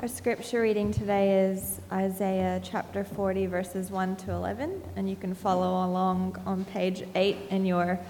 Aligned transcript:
Our 0.00 0.08
scripture 0.08 0.62
reading 0.62 0.92
today 0.92 1.44
is 1.44 1.78
Isaiah 1.92 2.58
chapter 2.64 3.04
40, 3.04 3.44
verses 3.44 3.90
1 3.90 4.16
to 4.16 4.32
11, 4.32 4.82
and 4.96 5.10
you 5.10 5.14
can 5.14 5.34
follow 5.34 5.86
along 5.86 6.40
on 6.46 6.64
page 6.64 7.04
8 7.14 7.36
in 7.50 7.66
your 7.66 8.00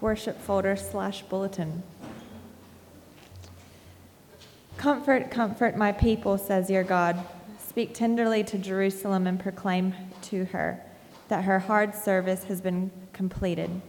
worship 0.00 0.40
folder 0.40 0.76
slash 0.76 1.22
bulletin. 1.22 1.82
Comfort, 4.76 5.32
comfort 5.32 5.76
my 5.76 5.90
people, 5.90 6.38
says 6.38 6.70
your 6.70 6.84
God. 6.84 7.18
Speak 7.58 7.92
tenderly 7.92 8.44
to 8.44 8.56
Jerusalem 8.56 9.26
and 9.26 9.40
proclaim 9.40 9.92
to 10.22 10.44
her 10.44 10.80
that 11.26 11.42
her 11.42 11.58
hard 11.58 11.92
service 11.92 12.44
has 12.44 12.60
been 12.60 12.92
completed, 13.12 13.82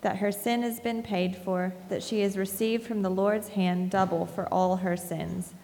that 0.00 0.16
her 0.16 0.32
sin 0.32 0.62
has 0.62 0.80
been 0.80 1.04
paid 1.04 1.36
for, 1.36 1.72
that 1.90 2.02
she 2.02 2.22
has 2.22 2.36
received 2.36 2.84
from 2.84 3.02
the 3.02 3.08
Lord's 3.08 3.50
hand 3.50 3.92
double 3.92 4.26
for 4.26 4.52
all 4.52 4.78
her 4.78 4.96
sins. 4.96 5.54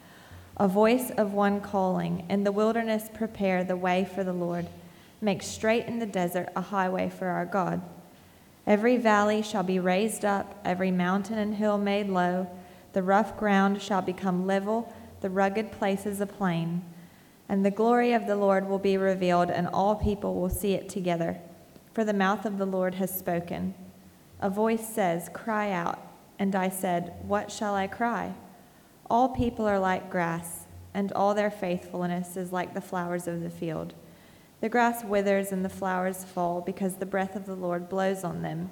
A 0.62 0.68
voice 0.68 1.11
of 1.16 1.34
one 1.34 1.61
calling, 1.61 2.25
In 2.29 2.44
the 2.44 2.52
wilderness, 2.52 3.11
prepare 3.12 3.64
the 3.64 3.76
way 3.76 4.04
for 4.04 4.22
the 4.22 4.32
Lord. 4.32 4.68
Make 5.21 5.43
straight 5.43 5.86
in 5.86 5.98
the 5.98 6.07
desert 6.07 6.50
a 6.54 6.61
highway 6.61 7.11
for 7.11 7.26
our 7.26 7.44
God. 7.44 7.82
Every 8.64 8.96
valley 8.96 9.43
shall 9.43 9.64
be 9.64 9.80
raised 9.80 10.25
up, 10.25 10.61
every 10.64 10.93
mountain 10.93 11.36
and 11.36 11.57
hill 11.57 11.79
made 11.79 12.08
low. 12.08 12.48
The 12.93 13.02
rough 13.02 13.36
ground 13.36 13.82
shall 13.82 14.02
become 14.02 14.46
level, 14.46 14.94
the 15.21 15.30
rugged 15.30 15.72
places 15.72 16.21
a 16.21 16.26
plain. 16.26 16.85
And 17.49 17.66
the 17.66 17.72
glory 17.72 18.13
of 18.13 18.29
the 18.29 18.36
Lord 18.36 18.68
will 18.68 18.79
be 18.79 18.96
revealed, 18.96 19.50
and 19.50 19.66
all 19.66 19.96
people 19.96 20.36
will 20.36 20.49
see 20.49 20.74
it 20.74 20.88
together. 20.88 21.40
For 21.93 22.04
the 22.04 22.13
mouth 22.13 22.46
of 22.46 22.58
the 22.58 22.66
Lord 22.66 22.94
has 22.94 23.13
spoken. 23.13 23.74
A 24.40 24.49
voice 24.49 24.86
says, 24.86 25.29
Cry 25.32 25.72
out. 25.72 25.99
And 26.38 26.54
I 26.54 26.68
said, 26.68 27.14
What 27.26 27.50
shall 27.50 27.74
I 27.74 27.88
cry? 27.88 28.35
All 29.12 29.29
people 29.29 29.66
are 29.66 29.79
like 29.79 30.08
grass, 30.08 30.64
and 30.94 31.12
all 31.12 31.34
their 31.34 31.50
faithfulness 31.50 32.34
is 32.34 32.50
like 32.50 32.72
the 32.72 32.80
flowers 32.80 33.28
of 33.28 33.42
the 33.42 33.50
field. 33.50 33.92
The 34.62 34.70
grass 34.70 35.05
withers 35.05 35.52
and 35.52 35.62
the 35.62 35.68
flowers 35.68 36.24
fall 36.24 36.62
because 36.62 36.94
the 36.94 37.05
breath 37.05 37.36
of 37.36 37.44
the 37.44 37.55
Lord 37.55 37.90
blows 37.90 38.24
on 38.24 38.40
them. 38.40 38.70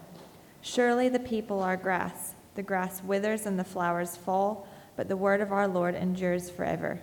Surely 0.63 1.11
the 1.11 1.19
people 1.19 1.63
are 1.63 1.77
grass. 1.77 2.37
The 2.55 2.63
grass 2.63 3.03
withers 3.05 3.45
and 3.45 3.59
the 3.59 3.65
flowers 3.65 4.17
fall, 4.17 4.67
but 4.97 5.09
the 5.09 5.17
word 5.17 5.43
of 5.43 5.53
our 5.53 5.69
Lord 5.69 5.95
endures 5.95 6.49
forever. 6.49 7.03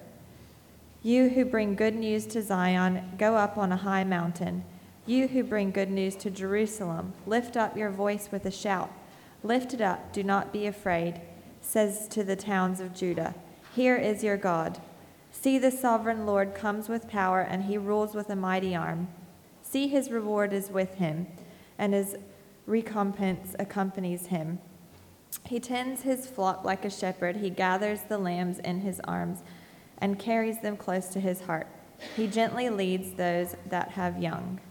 You 1.03 1.29
who 1.29 1.45
bring 1.45 1.75
good 1.75 1.93
news 1.93 2.25
to 2.25 2.41
Zion, 2.41 3.11
go 3.19 3.35
up 3.35 3.55
on 3.55 3.71
a 3.71 3.77
high 3.77 4.03
mountain. 4.03 4.63
You 5.05 5.27
who 5.27 5.43
bring 5.43 5.69
good 5.69 5.91
news 5.91 6.15
to 6.15 6.31
Jerusalem, 6.31 7.13
lift 7.27 7.55
up 7.55 7.77
your 7.77 7.91
voice 7.91 8.29
with 8.31 8.47
a 8.47 8.51
shout. 8.51 8.91
Lift 9.43 9.75
it 9.75 9.81
up, 9.81 10.11
do 10.11 10.23
not 10.23 10.51
be 10.51 10.65
afraid, 10.65 11.21
says 11.67 12.07
to 12.07 12.23
the 12.23 12.35
towns 12.37 12.79
of 12.79 12.95
Judah. 12.95 13.35
Here 13.75 13.97
is 13.97 14.23
your 14.23 14.37
God. 14.37 14.79
See, 15.31 15.59
the 15.59 15.69
sovereign 15.69 16.25
Lord 16.25 16.55
comes 16.55 16.87
with 16.87 17.09
power, 17.09 17.41
and 17.41 17.65
he 17.65 17.77
rules 17.77 18.15
with 18.15 18.29
a 18.29 18.37
mighty 18.37 18.73
arm. 18.73 19.09
See, 19.63 19.89
his 19.89 20.09
reward 20.09 20.53
is 20.53 20.69
with 20.69 20.95
him, 20.95 21.27
and 21.77 21.93
his 21.93 22.15
recompense 22.65 23.53
accompanies 23.59 24.27
him. 24.27 24.59
He 25.43 25.59
tends 25.59 26.03
his 26.03 26.25
flock 26.25 26.63
like 26.63 26.85
a 26.85 26.89
shepherd. 26.89 27.37
He 27.37 27.49
gathers 27.49 28.01
the 28.07 28.17
lambs 28.17 28.59
in 28.59 28.79
his 28.79 29.01
arms 29.01 29.43
and 29.97 30.17
carries 30.17 30.61
them 30.61 30.77
close 30.77 31.07
to 31.09 31.19
his 31.19 31.41
heart. 31.41 31.67
He 32.15 32.27
gently 32.27 32.69
leads 32.69 33.11
those 33.11 33.57
that 33.69 33.89
have 33.91 34.21
young. 34.21 34.61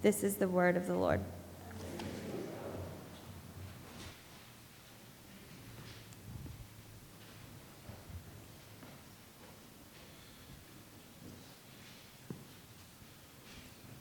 This 0.00 0.24
is 0.24 0.36
the 0.36 0.48
word 0.48 0.76
of 0.76 0.86
the 0.86 0.96
Lord. 0.96 1.20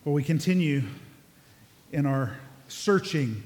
Well, 0.06 0.14
we 0.14 0.24
continue 0.24 0.84
in 1.92 2.06
our 2.06 2.38
searching 2.68 3.42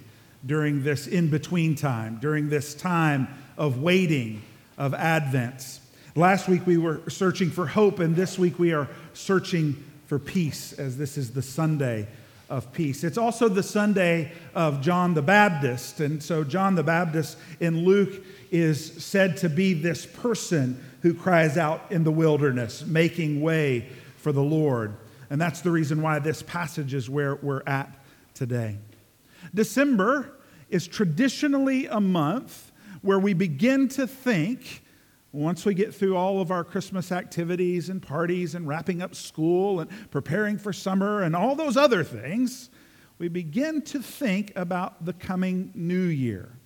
during 0.46 0.84
this 0.84 1.08
in 1.08 1.30
between 1.30 1.76
time, 1.76 2.20
during 2.22 2.50
this 2.50 2.74
time 2.74 3.30
of 3.58 3.82
waiting, 3.82 4.42
of 4.78 4.94
Advent. 4.94 5.80
Last 6.18 6.50
week 6.50 6.68
we 6.68 6.78
were 6.78 7.00
searching 7.08 7.50
for 7.50 7.66
hope, 7.66 8.00
and 8.00 8.14
this 8.14 8.38
week 8.38 8.60
we 8.60 8.74
are 8.74 8.90
searching 9.14 9.82
for 10.08 10.20
peace, 10.20 10.74
as 10.74 10.98
this 10.98 11.18
is 11.18 11.32
the 11.32 11.42
Sunday 11.42 12.10
of 12.50 12.74
peace. 12.74 13.06
It's 13.06 13.18
also 13.18 13.48
the 13.48 13.64
Sunday 13.64 14.34
of 14.54 14.82
John 14.82 15.14
the 15.14 15.22
Baptist, 15.22 16.02
and 16.02 16.22
so 16.22 16.44
John 16.44 16.76
the 16.76 16.84
Baptist 16.84 17.38
in 17.62 17.86
Luke 17.86 18.22
is 18.52 19.02
said 19.02 19.38
to 19.38 19.48
be 19.48 19.74
this 19.74 20.06
person 20.06 20.84
who 21.04 21.14
cries 21.14 21.58
out 21.58 21.84
in 21.90 22.04
the 22.04 22.12
wilderness, 22.12 22.86
making 22.86 23.40
way 23.40 23.88
for 24.18 24.34
the 24.34 24.44
Lord. 24.44 24.94
And 25.30 25.40
that's 25.40 25.62
the 25.62 25.72
reason 25.72 26.02
why 26.02 26.20
this 26.20 26.42
passage 26.42 26.94
is 26.94 27.10
where 27.10 27.36
we're 27.36 27.64
at 27.68 27.96
today. 28.34 28.80
December 29.54 30.38
is 30.70 30.88
traditionally 30.88 31.88
a 31.88 32.00
month 32.00 32.72
where 33.02 33.20
we 33.20 33.34
begin 33.34 33.88
to 33.90 34.08
think, 34.08 34.84
once 35.32 35.66
we 35.66 35.74
get 35.74 35.94
through 35.94 36.18
all 36.18 36.42
of 36.42 36.52
our 36.52 36.64
Christmas 36.64 37.12
activities 37.12 37.90
and 37.90 38.02
parties 38.02 38.56
and 38.56 38.68
wrapping 38.68 39.02
up 39.02 39.14
school 39.14 39.80
and 39.80 39.90
preparing 40.12 40.58
for 40.58 40.74
summer 40.74 41.22
and 41.22 41.36
all 41.36 41.56
those 41.56 41.78
other 41.78 42.04
things, 42.04 42.70
we 43.20 43.28
begin 43.28 43.82
to 43.84 44.02
think 44.02 44.52
about 44.56 45.06
the 45.06 45.14
coming 45.14 45.72
new 45.76 46.06
year. 46.06 46.59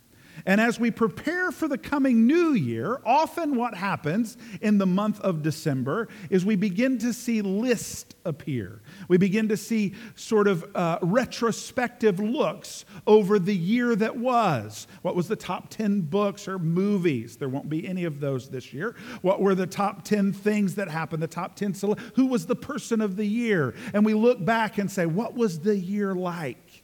And 0.46 0.60
as 0.60 0.80
we 0.80 0.92
prepare 0.92 1.52
for 1.52 1.68
the 1.68 1.78
coming 1.78 2.28
new 2.28 2.54
year, 2.54 3.00
often 3.06 3.56
what 3.56 3.76
happens 3.76 4.38
in 4.62 4.78
the 4.78 4.86
month 4.86 5.20
of 5.22 5.42
December 5.42 6.10
is 6.30 6.46
we 6.46 6.56
begin 6.56 6.98
to 7.00 7.14
see 7.14 7.42
lists 7.42 8.16
appear. 8.26 8.82
We 9.08 9.18
begin 9.18 9.48
to 9.50 9.58
see 9.58 9.94
sort 10.16 10.48
of 10.48 10.66
uh, 10.76 11.00
retrospective 11.02 12.20
looks 12.20 12.86
over 13.08 13.40
the 13.40 13.56
year 13.56 13.96
that 13.96 14.18
was. 14.18 14.88
What 15.02 15.16
was 15.16 15.28
the 15.28 15.36
top 15.36 15.70
10 15.70 16.02
books 16.02 16.48
or 16.48 16.60
movies? 16.60 17.38
There 17.38 17.50
won't 17.50 17.70
be 17.70 17.88
any 17.88 18.04
of 18.04 18.20
those 18.20 18.50
this 18.50 18.74
year. 18.74 18.96
What 19.22 19.42
were 19.42 19.56
the 19.56 19.68
top 19.68 20.04
10 20.04 20.34
things 20.34 20.76
that 20.76 20.90
happened? 20.90 21.24
The 21.24 21.28
top 21.28 21.56
10, 21.56 21.76
who 22.16 22.28
was 22.28 22.46
the 22.46 22.56
person 22.56 23.02
of 23.02 23.16
the 23.16 23.26
year? 23.26 23.76
And 23.94 24.06
we 24.06 24.14
look 24.14 24.44
back 24.44 24.78
and 24.78 24.92
say, 24.92 25.06
what 25.06 25.36
was 25.36 25.60
the 25.60 25.78
year 25.78 26.14
like? 26.14 26.84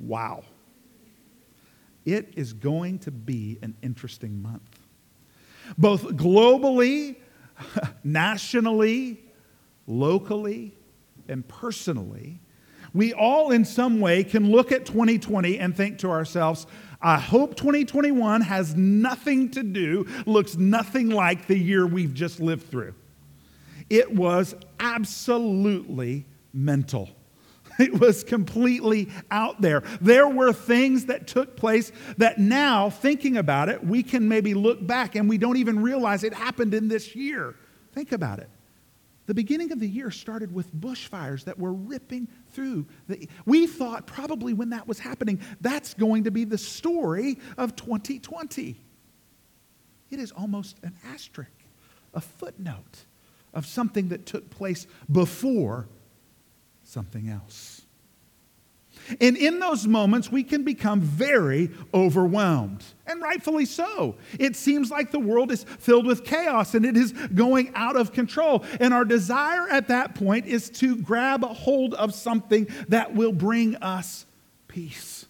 Wow. 0.00 0.44
It 2.04 2.34
is 2.36 2.52
going 2.52 2.98
to 3.00 3.10
be 3.10 3.58
an 3.62 3.76
interesting 3.82 4.42
month. 4.42 4.80
Both 5.78 6.02
globally, 6.16 7.16
nationally, 8.04 9.24
locally, 9.86 10.74
and 11.28 11.46
personally, 11.46 12.40
we 12.92 13.12
all 13.12 13.50
in 13.50 13.64
some 13.64 14.00
way 14.00 14.22
can 14.22 14.50
look 14.50 14.70
at 14.70 14.86
2020 14.86 15.58
and 15.58 15.76
think 15.76 15.98
to 15.98 16.10
ourselves, 16.10 16.66
I 17.02 17.18
hope 17.18 17.56
2021 17.56 18.40
has 18.42 18.74
nothing 18.76 19.50
to 19.50 19.62
do, 19.62 20.06
looks 20.26 20.56
nothing 20.56 21.10
like 21.10 21.46
the 21.46 21.58
year 21.58 21.86
we've 21.86 22.14
just 22.14 22.40
lived 22.40 22.70
through. 22.70 22.94
It 23.90 24.14
was 24.14 24.54
absolutely 24.78 26.26
mental. 26.52 27.10
It 27.78 27.98
was 27.98 28.22
completely 28.22 29.08
out 29.30 29.60
there. 29.60 29.82
There 30.00 30.28
were 30.28 30.52
things 30.52 31.06
that 31.06 31.26
took 31.26 31.56
place 31.56 31.90
that 32.18 32.38
now, 32.38 32.90
thinking 32.90 33.36
about 33.36 33.68
it, 33.68 33.84
we 33.84 34.02
can 34.02 34.28
maybe 34.28 34.54
look 34.54 34.86
back 34.86 35.16
and 35.16 35.28
we 35.28 35.38
don't 35.38 35.56
even 35.56 35.82
realize 35.82 36.22
it 36.22 36.34
happened 36.34 36.72
in 36.72 36.88
this 36.88 37.16
year. 37.16 37.56
Think 37.92 38.12
about 38.12 38.38
it. 38.38 38.48
The 39.26 39.34
beginning 39.34 39.72
of 39.72 39.80
the 39.80 39.88
year 39.88 40.10
started 40.10 40.52
with 40.52 40.74
bushfires 40.74 41.44
that 41.44 41.58
were 41.58 41.72
ripping 41.72 42.28
through. 42.52 42.86
The, 43.08 43.28
we 43.46 43.66
thought 43.66 44.06
probably 44.06 44.52
when 44.52 44.70
that 44.70 44.86
was 44.86 44.98
happening, 44.98 45.40
that's 45.60 45.94
going 45.94 46.24
to 46.24 46.30
be 46.30 46.44
the 46.44 46.58
story 46.58 47.38
of 47.56 47.74
2020. 47.74 48.76
It 50.10 50.18
is 50.18 50.30
almost 50.32 50.76
an 50.82 50.94
asterisk, 51.06 51.50
a 52.12 52.20
footnote 52.20 53.06
of 53.54 53.66
something 53.66 54.08
that 54.08 54.26
took 54.26 54.50
place 54.50 54.86
before 55.10 55.88
something 56.84 57.28
else. 57.28 57.82
And 59.20 59.36
in 59.36 59.58
those 59.58 59.86
moments, 59.86 60.32
we 60.32 60.42
can 60.42 60.64
become 60.64 61.00
very 61.00 61.70
overwhelmed, 61.92 62.82
and 63.06 63.20
rightfully 63.20 63.66
so. 63.66 64.16
It 64.38 64.56
seems 64.56 64.90
like 64.90 65.10
the 65.10 65.18
world 65.18 65.52
is 65.52 65.64
filled 65.64 66.06
with 66.06 66.24
chaos 66.24 66.74
and 66.74 66.86
it 66.86 66.96
is 66.96 67.12
going 67.12 67.72
out 67.74 67.96
of 67.96 68.12
control. 68.12 68.64
And 68.80 68.94
our 68.94 69.04
desire 69.04 69.68
at 69.68 69.88
that 69.88 70.14
point 70.14 70.46
is 70.46 70.70
to 70.70 70.96
grab 70.96 71.44
hold 71.44 71.92
of 71.94 72.14
something 72.14 72.66
that 72.88 73.14
will 73.14 73.32
bring 73.32 73.76
us 73.76 74.24
peace. 74.68 75.26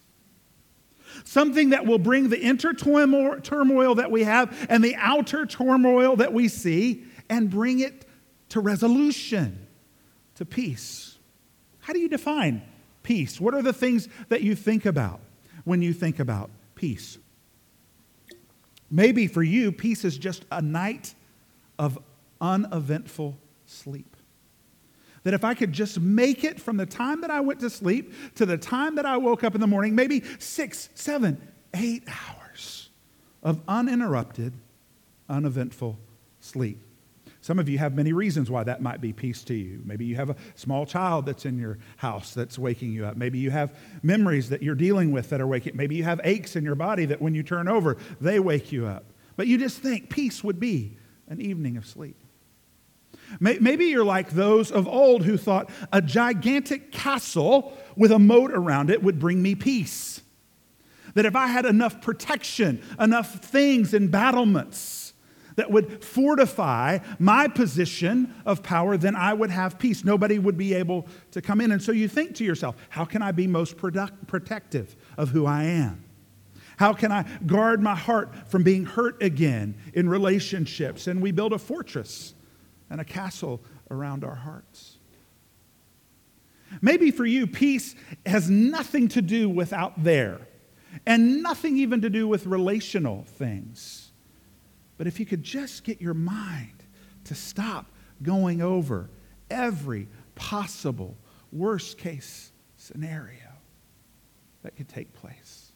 Something 1.24 1.70
that 1.70 1.86
will 1.86 1.98
bring 1.98 2.28
the 2.28 2.40
inner 2.40 2.74
turmoil 2.74 3.94
that 3.96 4.10
we 4.10 4.22
have 4.24 4.66
and 4.68 4.84
the 4.84 4.94
outer 4.96 5.46
turmoil 5.46 6.16
that 6.16 6.32
we 6.32 6.48
see 6.48 7.04
and 7.28 7.50
bring 7.50 7.80
it 7.80 8.06
to 8.50 8.60
resolution, 8.60 9.66
to 10.36 10.44
peace. 10.44 11.13
How 11.84 11.92
do 11.92 11.98
you 11.98 12.08
define 12.08 12.62
peace? 13.02 13.38
What 13.38 13.52
are 13.52 13.60
the 13.60 13.75
things 13.75 14.08
that 14.31 14.40
you 14.40 14.54
think 14.54 14.86
about 14.86 15.20
when 15.64 15.82
you 15.82 15.92
think 15.92 16.19
about 16.19 16.48
peace? 16.75 17.19
Maybe 18.90 19.26
for 19.26 19.42
you, 19.42 19.70
peace 19.70 20.02
is 20.02 20.16
just 20.16 20.46
a 20.50 20.62
night 20.62 21.14
of 21.78 21.98
uneventful 22.40 23.36
sleep. 23.66 24.16
That 25.25 25.34
if 25.34 25.44
I 25.44 25.52
could 25.52 25.75
just 25.75 26.00
make 26.00 26.42
it 26.42 26.58
from 26.58 26.78
the 26.78 26.86
time 26.86 27.20
that 27.20 27.31
I 27.31 27.40
went 27.40 27.60
to 27.60 27.69
sleep 27.69 28.14
to 28.36 28.46
the 28.46 28.56
time 28.56 28.94
that 28.94 29.04
I 29.04 29.19
woke 29.19 29.44
up 29.44 29.54
in 29.54 29.60
the 29.60 29.66
morning, 29.66 29.94
maybe 29.94 30.22
six, 30.38 30.88
seven, 30.94 31.38
eight 31.75 32.04
hours 32.08 32.88
of 33.42 33.60
uninterrupted, 33.69 34.54
uneventful 35.28 35.98
sleep. 36.40 36.81
Some 37.44 37.58
of 37.58 37.69
you 37.69 37.76
have 37.76 37.94
many 37.94 38.14
reasons 38.14 38.50
why 38.50 38.64
that 38.64 38.81
might 38.81 39.02
be 39.02 39.12
peace 39.12 39.44
to 39.44 39.55
you. 39.55 39.82
Maybe 39.85 40.06
you 40.06 40.17
have 40.17 40.31
a 40.31 40.37
small 40.55 40.87
child 40.87 41.26
that's 41.26 41.44
in 41.44 41.58
your 41.58 41.76
house 41.99 42.32
that's 42.32 42.58
waking 42.58 42.93
you 42.93 43.05
up. 43.05 43.19
Maybe 43.19 43.38
you 43.38 43.50
have 43.50 43.76
memories 44.02 44.49
that 44.49 44.62
you're 44.62 44.75
dealing 44.75 45.12
with 45.12 45.29
that 45.29 45.43
are 45.43 45.46
waking. 45.46 45.76
Maybe 45.76 45.94
you 45.94 46.05
have 46.05 46.23
aches 46.25 46.56
in 46.56 46.64
your 46.64 46.75
body 46.75 47.05
that 47.05 47.20
when 47.20 47.35
you 47.35 47.43
turn 47.43 47.69
over, 47.69 47.99
they 48.19 48.41
wake 48.41 48.73
you 48.73 48.87
up. 48.87 49.05
But 49.37 49.46
you 49.46 49.58
just 49.58 49.76
think 49.81 50.08
peace 50.08 50.43
would 50.43 50.58
be 50.58 50.96
an 51.29 51.38
evening 51.38 51.76
of 51.76 51.85
sleep. 51.85 52.17
Maybe 53.38 53.85
you're 53.88 54.06
like 54.06 54.31
those 54.31 54.73
of 54.73 54.88
old 54.88 55.26
who 55.26 55.37
thought 55.37 55.69
a 55.93 56.00
gigantic 56.00 56.93
castle 56.93 57.76
with 57.94 58.11
a 58.11 58.19
moat 58.19 58.52
around 58.52 58.88
it 58.88 59.02
would 59.02 59.19
bring 59.19 59.43
me 59.43 59.55
peace. 59.55 60.23
That 61.12 61.26
if 61.26 61.37
I 61.37 61.49
had 61.49 61.67
enough 61.67 62.00
protection, 62.00 62.81
enough 62.99 63.35
things 63.44 63.93
and 63.93 64.11
battlements, 64.11 65.03
that 65.56 65.70
would 65.70 66.02
fortify 66.04 66.98
my 67.18 67.48
position 67.48 68.34
of 68.44 68.62
power, 68.62 68.96
then 68.96 69.14
I 69.16 69.32
would 69.32 69.50
have 69.50 69.78
peace. 69.78 70.04
Nobody 70.04 70.38
would 70.38 70.56
be 70.56 70.74
able 70.74 71.06
to 71.30 71.40
come 71.40 71.60
in. 71.60 71.72
And 71.72 71.82
so 71.82 71.92
you 71.92 72.08
think 72.08 72.34
to 72.36 72.44
yourself, 72.44 72.76
how 72.88 73.04
can 73.04 73.22
I 73.22 73.32
be 73.32 73.46
most 73.46 73.76
product- 73.76 74.26
protective 74.26 74.96
of 75.16 75.30
who 75.30 75.46
I 75.46 75.64
am? 75.64 76.04
How 76.76 76.92
can 76.92 77.12
I 77.12 77.24
guard 77.46 77.80
my 77.80 77.94
heart 77.94 78.48
from 78.48 78.64
being 78.64 78.84
hurt 78.84 79.22
again 79.22 79.76
in 79.92 80.08
relationships? 80.08 81.06
And 81.06 81.22
we 81.22 81.30
build 81.30 81.52
a 81.52 81.58
fortress 81.58 82.34
and 82.90 83.00
a 83.00 83.04
castle 83.04 83.60
around 83.90 84.24
our 84.24 84.34
hearts. 84.34 84.98
Maybe 86.82 87.12
for 87.12 87.24
you, 87.24 87.46
peace 87.46 87.94
has 88.26 88.50
nothing 88.50 89.08
to 89.08 89.22
do 89.22 89.48
with 89.48 89.72
out 89.72 90.02
there 90.02 90.40
and 91.06 91.42
nothing 91.42 91.76
even 91.76 92.00
to 92.02 92.10
do 92.10 92.26
with 92.26 92.46
relational 92.46 93.24
things. 93.24 94.03
But 94.96 95.06
if 95.06 95.19
you 95.19 95.26
could 95.26 95.43
just 95.43 95.85
get 95.85 96.00
your 96.00 96.14
mind 96.14 96.85
to 97.25 97.35
stop 97.35 97.87
going 98.23 98.62
over 98.62 99.11
every 99.50 100.08
possible 100.35 101.17
worst 101.52 101.99
case 101.99 102.52
scenario 102.76 103.38
that 104.62 104.76
could 104.76 104.88
take 104.88 105.12
place. 105.14 105.73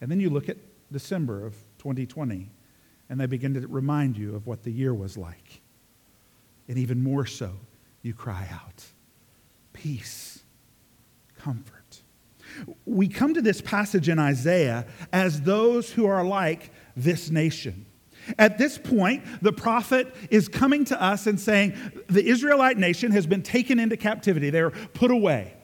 And 0.00 0.10
then 0.10 0.20
you 0.20 0.30
look 0.30 0.48
at 0.48 0.56
December 0.90 1.46
of 1.46 1.54
2020, 1.78 2.50
and 3.08 3.20
they 3.20 3.26
begin 3.26 3.54
to 3.54 3.66
remind 3.66 4.16
you 4.16 4.34
of 4.34 4.46
what 4.46 4.62
the 4.62 4.70
year 4.70 4.92
was 4.92 5.16
like. 5.16 5.60
And 6.68 6.78
even 6.78 7.02
more 7.02 7.26
so, 7.26 7.52
you 8.02 8.14
cry 8.14 8.48
out, 8.52 8.84
Peace, 9.72 10.42
comfort. 11.38 12.02
We 12.84 13.08
come 13.08 13.34
to 13.34 13.42
this 13.42 13.60
passage 13.60 14.08
in 14.08 14.18
Isaiah 14.18 14.86
as 15.12 15.40
those 15.42 15.90
who 15.90 16.06
are 16.06 16.24
like 16.24 16.70
this 16.96 17.30
nation. 17.30 17.86
At 18.38 18.58
this 18.58 18.78
point, 18.78 19.24
the 19.42 19.52
prophet 19.52 20.14
is 20.30 20.48
coming 20.48 20.84
to 20.86 21.02
us 21.02 21.26
and 21.26 21.40
saying, 21.40 21.74
The 22.08 22.24
Israelite 22.24 22.78
nation 22.78 23.12
has 23.12 23.26
been 23.26 23.42
taken 23.42 23.78
into 23.78 23.96
captivity, 23.96 24.50
they're 24.50 24.70
put 24.70 25.10
away. 25.10 25.54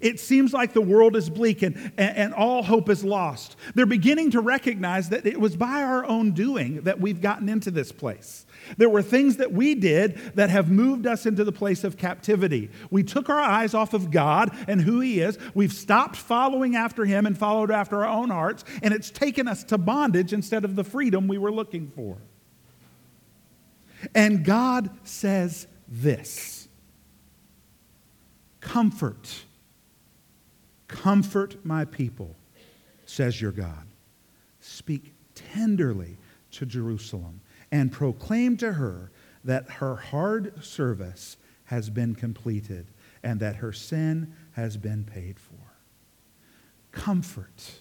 It 0.00 0.20
seems 0.20 0.52
like 0.52 0.72
the 0.72 0.80
world 0.80 1.16
is 1.16 1.28
bleak 1.28 1.62
and, 1.62 1.76
and, 1.96 2.16
and, 2.16 2.34
all 2.34 2.62
hope 2.62 2.88
is 2.88 3.04
lost. 3.04 3.56
They're 3.74 3.86
beginning 3.86 4.30
to 4.32 4.40
recognize 4.40 5.08
that 5.08 5.26
it 5.26 5.40
was 5.40 5.56
by 5.56 5.82
our 5.82 6.04
own 6.04 6.30
doing 6.30 6.82
that 6.82 7.00
we've 7.00 7.20
gotten 7.20 7.48
into 7.48 7.70
this 7.70 7.90
place. 7.90 8.46
There 8.76 8.88
were 8.88 9.02
things 9.02 9.36
that 9.38 9.52
we 9.52 9.74
did 9.74 10.16
that 10.36 10.50
have 10.50 10.70
moved 10.70 11.06
us 11.06 11.26
into 11.26 11.44
the 11.44 11.52
place 11.52 11.82
of 11.82 11.96
captivity. 11.96 12.70
We 12.90 13.02
took 13.02 13.28
our 13.28 13.40
eyes 13.40 13.74
off 13.74 13.92
of 13.92 14.10
God 14.10 14.54
and 14.68 14.80
who 14.80 15.00
He 15.00 15.20
is. 15.20 15.38
We've 15.54 15.72
stopped 15.72 16.16
following 16.16 16.76
after 16.76 17.04
Him 17.04 17.26
and 17.26 17.36
followed 17.36 17.70
after 17.70 18.04
our 18.04 18.10
own 18.10 18.30
hearts, 18.30 18.64
and 18.82 18.94
it's 18.94 19.10
taken 19.10 19.48
us 19.48 19.64
to 19.64 19.78
bondage 19.78 20.32
instead 20.32 20.64
of 20.64 20.76
the 20.76 20.84
freedom 20.84 21.26
we 21.26 21.38
were 21.38 21.52
looking 21.52 21.88
for. 21.88 22.18
And 24.14 24.44
God 24.44 24.90
says 25.04 25.66
this 25.88 26.68
Comfort, 28.60 29.44
comfort 30.90 31.64
my 31.64 31.84
people, 31.84 32.36
says 33.06 33.40
your 33.40 33.52
God. 33.52 33.86
Speak 34.60 35.14
tenderly 35.34 36.18
to 36.52 36.66
Jerusalem 36.66 37.40
and 37.70 37.92
proclaim 37.92 38.56
to 38.58 38.72
her 38.72 39.10
that 39.44 39.70
her 39.70 39.96
hard 39.96 40.64
service 40.64 41.36
has 41.64 41.88
been 41.88 42.14
completed 42.14 42.86
and 43.22 43.38
that 43.40 43.56
her 43.56 43.72
sin 43.72 44.34
has 44.52 44.76
been 44.76 45.04
paid 45.04 45.38
for. 45.38 45.54
Comfort, 46.90 47.80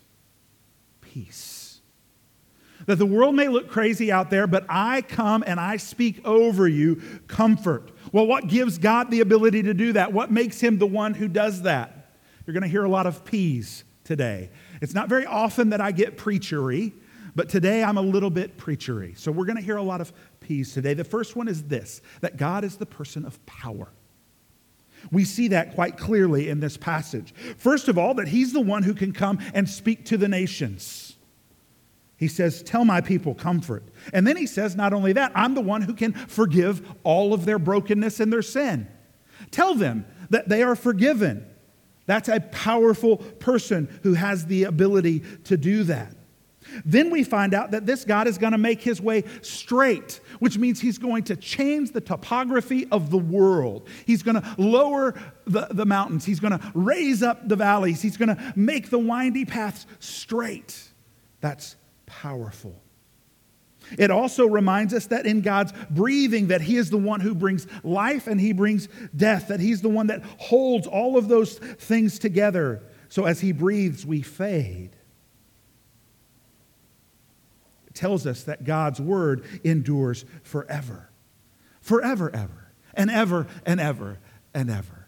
peace. 1.02 1.82
That 2.86 2.98
the 2.98 3.06
world 3.06 3.36
may 3.36 3.48
look 3.50 3.70
crazy 3.70 4.12
out 4.12 4.30
there, 4.30 4.48
but 4.48 4.66
I 4.70 5.02
come 5.02 5.44
and 5.46 5.60
I 5.60 5.78
speak 5.78 6.26
over 6.26 6.68
you 6.68 7.02
comfort. 7.28 7.92
Well, 8.14 8.28
what 8.28 8.48
gives 8.48 8.78
God 8.78 9.12
the 9.12 9.20
ability 9.22 9.64
to 9.64 9.74
do 9.74 9.94
that? 9.94 10.14
What 10.14 10.32
makes 10.32 10.62
him 10.62 10.78
the 10.78 10.88
one 10.88 11.16
who 11.16 11.28
does 11.28 11.64
that? 11.64 11.99
You're 12.50 12.54
going 12.56 12.64
to 12.64 12.68
hear 12.68 12.84
a 12.84 12.90
lot 12.90 13.06
of 13.06 13.24
P's 13.26 13.84
today. 14.04 14.50
It's 14.82 14.96
not 14.96 15.08
very 15.08 15.28
often 15.28 15.70
that 15.70 15.82
I 15.82 15.92
get 15.92 16.18
preachery. 16.18 16.94
But 17.36 17.48
today 17.48 17.84
I'm 17.84 18.00
a 18.00 18.02
little 18.02 18.32
bit 18.32 18.58
preachery. 18.58 19.16
So 19.20 19.32
we're 19.32 19.46
going 19.46 19.58
to 19.58 19.62
hear 19.62 19.78
a 19.78 19.84
lot 19.84 20.02
of 20.02 20.12
P's 20.40 20.74
today. 20.74 20.96
The 20.96 21.04
first 21.04 21.36
one 21.36 21.48
is 21.48 21.62
this 21.66 22.02
that 22.22 22.38
God 22.38 22.64
is 22.64 22.78
the 22.78 22.88
person 22.88 23.24
of 23.24 23.46
power. 23.46 23.90
We 25.12 25.26
see 25.26 25.50
that 25.50 25.76
quite 25.76 25.96
clearly 25.96 26.50
in 26.50 26.60
this 26.60 26.76
passage. 26.76 27.36
First 27.58 27.88
of 27.88 28.00
all, 28.00 28.16
that 28.16 28.28
He's 28.28 28.52
the 28.52 28.62
one 28.62 28.82
who 28.82 28.96
can 28.96 29.14
come 29.14 29.38
and 29.54 29.70
speak 29.70 30.06
to 30.06 30.18
the 30.18 30.28
nations. 30.28 31.18
He 32.18 32.28
says, 32.28 32.64
Tell 32.64 32.84
my 32.84 33.00
people 33.00 33.36
comfort. 33.36 33.84
And 34.12 34.26
then 34.26 34.38
He 34.38 34.48
says, 34.48 34.76
Not 34.76 34.92
only 34.92 35.14
that, 35.14 35.32
I'm 35.36 35.54
the 35.54 35.62
one 35.62 35.84
who 35.84 35.94
can 35.94 36.14
forgive 36.14 36.96
all 37.04 37.32
of 37.32 37.46
their 37.46 37.60
brokenness 37.60 38.20
and 38.20 38.34
their 38.34 38.42
sin. 38.42 38.88
Tell 39.52 39.76
them 39.76 40.08
that 40.32 40.50
they 40.50 40.64
are 40.64 40.76
forgiven. 40.76 41.46
That's 42.10 42.28
a 42.28 42.40
powerful 42.40 43.18
person 43.18 43.88
who 44.02 44.16
has 44.16 44.48
the 44.48 44.64
ability 44.64 45.22
to 45.44 45.56
do 45.58 45.84
that. 45.84 46.16
Then 46.84 47.12
we 47.12 47.24
find 47.24 47.54
out 47.54 47.70
that 47.70 47.86
this 47.86 48.04
God 48.04 48.26
is 48.26 48.40
going 48.40 48.54
to 48.54 48.58
make 48.58 48.82
his 48.82 49.00
way 49.00 49.26
straight, 49.44 50.20
which 50.40 50.58
means 50.58 50.82
he's 50.82 50.98
going 50.98 51.26
to 51.26 51.36
change 51.36 51.92
the 51.92 52.02
topography 52.02 52.88
of 52.92 53.12
the 53.12 53.20
world. 53.20 53.88
He's 54.08 54.24
going 54.24 54.42
to 54.42 54.56
lower 54.58 55.22
the, 55.46 55.68
the 55.70 55.86
mountains, 55.86 56.26
he's 56.26 56.40
going 56.40 56.58
to 56.58 56.72
raise 56.74 57.22
up 57.22 57.48
the 57.48 57.56
valleys, 57.56 58.02
he's 58.02 58.18
going 58.18 58.36
to 58.36 58.54
make 58.56 58.90
the 58.90 58.98
windy 58.98 59.46
paths 59.46 59.86
straight. 60.00 60.90
That's 61.42 61.76
powerful. 62.08 62.82
It 63.98 64.12
also 64.12 64.46
reminds 64.46 64.94
us 64.94 65.08
that 65.08 65.26
in 65.26 65.42
God's 65.42 65.74
breathing 65.90 66.48
that 66.48 66.62
he 66.62 66.78
is 66.78 66.90
the 66.90 66.98
one 66.98 67.22
who 67.22 67.34
brings 67.34 67.68
life 67.84 68.28
and 68.28 68.40
he 68.40 68.54
brings 68.54 68.88
death, 69.16 69.48
that 69.48 69.60
he's 69.60 69.82
the 69.82 69.90
one 69.90 70.08
that 70.08 70.24
holds 70.38 70.88
all 70.88 71.18
of 71.18 71.28
those 71.28 71.58
things 71.58 72.20
together. 72.20 72.84
So 73.10 73.26
as 73.26 73.40
he 73.40 73.52
breathes, 73.52 74.06
we 74.06 74.22
fade 74.22 74.96
tells 78.00 78.26
us 78.26 78.44
that 78.44 78.64
God's 78.64 79.02
word 79.02 79.44
endures 79.64 80.24
forever. 80.44 81.10
Forever, 81.82 82.34
ever, 82.34 82.72
and 82.94 83.12
ever, 83.12 83.46
and 83.66 83.80
ever, 83.80 84.20
and 84.54 84.70
ever. 84.70 85.08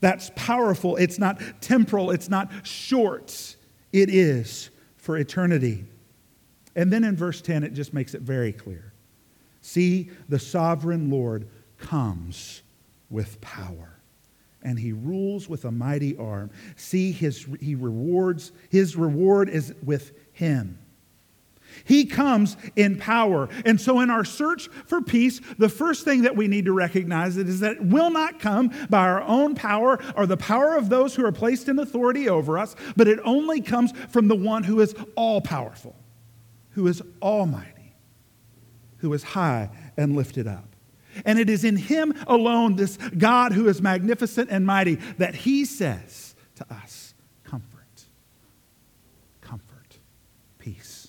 That's 0.00 0.30
powerful. 0.34 0.96
It's 0.96 1.18
not 1.18 1.40
temporal, 1.60 2.10
it's 2.10 2.30
not 2.30 2.50
short. 2.66 3.56
It 3.92 4.08
is 4.08 4.70
for 4.96 5.18
eternity. 5.18 5.84
And 6.78 6.92
then 6.92 7.02
in 7.02 7.16
verse 7.16 7.40
10, 7.40 7.64
it 7.64 7.74
just 7.74 7.92
makes 7.92 8.14
it 8.14 8.22
very 8.22 8.52
clear. 8.52 8.92
See, 9.62 10.10
the 10.28 10.38
sovereign 10.38 11.10
Lord 11.10 11.48
comes 11.76 12.62
with 13.10 13.40
power, 13.40 13.98
and 14.62 14.78
he 14.78 14.92
rules 14.92 15.48
with 15.48 15.64
a 15.64 15.72
mighty 15.72 16.16
arm. 16.16 16.52
See, 16.76 17.10
his, 17.10 17.44
he 17.58 17.74
rewards, 17.74 18.52
his 18.70 18.94
reward 18.94 19.48
is 19.48 19.74
with 19.82 20.12
him. 20.32 20.78
He 21.82 22.04
comes 22.04 22.56
in 22.76 22.96
power. 22.96 23.48
And 23.64 23.80
so, 23.80 23.98
in 23.98 24.08
our 24.08 24.24
search 24.24 24.68
for 24.86 25.02
peace, 25.02 25.40
the 25.58 25.68
first 25.68 26.04
thing 26.04 26.22
that 26.22 26.36
we 26.36 26.46
need 26.46 26.66
to 26.66 26.72
recognize 26.72 27.36
is 27.36 27.58
that 27.58 27.72
it 27.72 27.82
will 27.82 28.10
not 28.10 28.38
come 28.38 28.70
by 28.88 29.08
our 29.08 29.22
own 29.22 29.56
power 29.56 29.98
or 30.14 30.26
the 30.26 30.36
power 30.36 30.76
of 30.76 30.90
those 30.90 31.16
who 31.16 31.26
are 31.26 31.32
placed 31.32 31.68
in 31.68 31.80
authority 31.80 32.28
over 32.28 32.56
us, 32.56 32.76
but 32.96 33.08
it 33.08 33.18
only 33.24 33.60
comes 33.60 33.90
from 34.10 34.28
the 34.28 34.36
one 34.36 34.62
who 34.62 34.80
is 34.80 34.94
all 35.16 35.40
powerful, 35.40 35.96
who 36.78 36.86
is 36.86 37.02
almighty, 37.20 37.92
who 38.98 39.12
is 39.12 39.24
high 39.24 39.68
and 39.96 40.14
lifted 40.14 40.46
up. 40.46 40.76
And 41.24 41.36
it 41.36 41.50
is 41.50 41.64
in 41.64 41.76
Him 41.76 42.14
alone, 42.28 42.76
this 42.76 42.96
God 43.18 43.52
who 43.52 43.66
is 43.66 43.82
magnificent 43.82 44.48
and 44.48 44.64
mighty, 44.64 44.94
that 45.16 45.34
He 45.34 45.64
says 45.64 46.36
to 46.54 46.72
us, 46.72 47.14
Comfort, 47.42 48.04
comfort, 49.40 49.98
peace. 50.60 51.08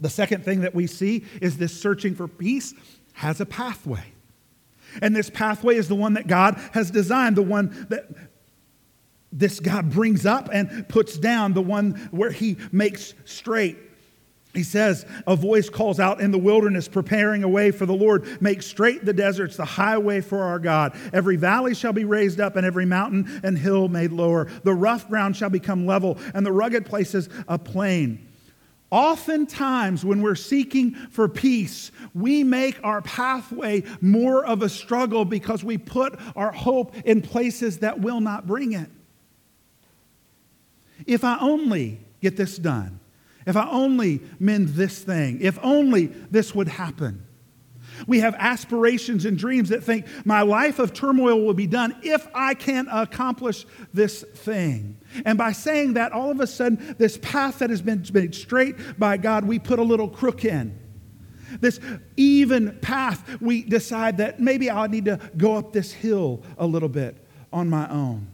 The 0.00 0.10
second 0.10 0.44
thing 0.44 0.62
that 0.62 0.74
we 0.74 0.88
see 0.88 1.24
is 1.40 1.58
this 1.58 1.80
searching 1.80 2.16
for 2.16 2.26
peace 2.26 2.74
has 3.12 3.40
a 3.40 3.46
pathway. 3.46 4.02
And 5.00 5.14
this 5.14 5.30
pathway 5.30 5.76
is 5.76 5.86
the 5.86 5.94
one 5.94 6.14
that 6.14 6.26
God 6.26 6.60
has 6.72 6.90
designed, 6.90 7.36
the 7.36 7.42
one 7.42 7.86
that 7.90 8.08
this 9.34 9.60
God 9.60 9.90
brings 9.90 10.24
up 10.24 10.48
and 10.52 10.88
puts 10.88 11.18
down, 11.18 11.52
the 11.52 11.60
one 11.60 12.08
where 12.12 12.30
He 12.30 12.56
makes 12.72 13.12
straight. 13.24 13.76
He 14.54 14.62
says, 14.62 15.04
A 15.26 15.34
voice 15.34 15.68
calls 15.68 15.98
out 15.98 16.20
in 16.20 16.30
the 16.30 16.38
wilderness, 16.38 16.86
preparing 16.86 17.42
a 17.42 17.48
way 17.48 17.72
for 17.72 17.86
the 17.86 17.92
Lord. 17.92 18.40
Make 18.40 18.62
straight 18.62 19.04
the 19.04 19.12
deserts, 19.12 19.56
the 19.56 19.64
highway 19.64 20.20
for 20.20 20.42
our 20.42 20.60
God. 20.60 20.96
Every 21.12 21.34
valley 21.34 21.74
shall 21.74 21.92
be 21.92 22.04
raised 22.04 22.40
up, 22.40 22.54
and 22.54 22.64
every 22.64 22.86
mountain 22.86 23.40
and 23.42 23.58
hill 23.58 23.88
made 23.88 24.12
lower. 24.12 24.46
The 24.62 24.72
rough 24.72 25.08
ground 25.08 25.36
shall 25.36 25.50
become 25.50 25.86
level, 25.86 26.18
and 26.32 26.46
the 26.46 26.52
rugged 26.52 26.86
places 26.86 27.28
a 27.48 27.58
plain. 27.58 28.28
Oftentimes, 28.92 30.04
when 30.04 30.22
we're 30.22 30.36
seeking 30.36 30.94
for 30.94 31.28
peace, 31.28 31.90
we 32.14 32.44
make 32.44 32.78
our 32.84 33.02
pathway 33.02 33.82
more 34.00 34.44
of 34.46 34.62
a 34.62 34.68
struggle 34.68 35.24
because 35.24 35.64
we 35.64 35.78
put 35.78 36.16
our 36.36 36.52
hope 36.52 36.94
in 37.04 37.20
places 37.20 37.78
that 37.78 37.98
will 37.98 38.20
not 38.20 38.46
bring 38.46 38.72
it. 38.72 38.88
If 41.06 41.24
I 41.24 41.38
only 41.40 42.00
get 42.20 42.36
this 42.36 42.56
done, 42.56 43.00
if 43.46 43.56
I 43.56 43.68
only 43.68 44.22
mend 44.38 44.70
this 44.70 45.00
thing, 45.00 45.40
if 45.40 45.58
only 45.62 46.06
this 46.06 46.54
would 46.54 46.68
happen. 46.68 47.26
We 48.06 48.20
have 48.20 48.34
aspirations 48.38 49.24
and 49.24 49.38
dreams 49.38 49.68
that 49.68 49.84
think 49.84 50.06
my 50.24 50.42
life 50.42 50.78
of 50.78 50.92
turmoil 50.92 51.44
will 51.44 51.54
be 51.54 51.66
done 51.66 51.94
if 52.02 52.26
I 52.34 52.54
can 52.54 52.88
accomplish 52.90 53.66
this 53.92 54.22
thing. 54.22 54.98
And 55.24 55.38
by 55.38 55.52
saying 55.52 55.94
that, 55.94 56.12
all 56.12 56.30
of 56.30 56.40
a 56.40 56.46
sudden, 56.46 56.96
this 56.98 57.18
path 57.18 57.60
that 57.60 57.70
has 57.70 57.82
been 57.82 58.04
made 58.12 58.34
straight 58.34 58.98
by 58.98 59.16
God, 59.16 59.44
we 59.44 59.58
put 59.58 59.78
a 59.78 59.82
little 59.82 60.08
crook 60.08 60.44
in. 60.44 60.78
This 61.60 61.78
even 62.16 62.78
path, 62.80 63.40
we 63.40 63.62
decide 63.62 64.16
that 64.16 64.40
maybe 64.40 64.70
I 64.70 64.86
need 64.88 65.04
to 65.04 65.20
go 65.36 65.54
up 65.54 65.72
this 65.72 65.92
hill 65.92 66.42
a 66.58 66.66
little 66.66 66.88
bit 66.88 67.24
on 67.52 67.68
my 67.70 67.88
own. 67.88 68.26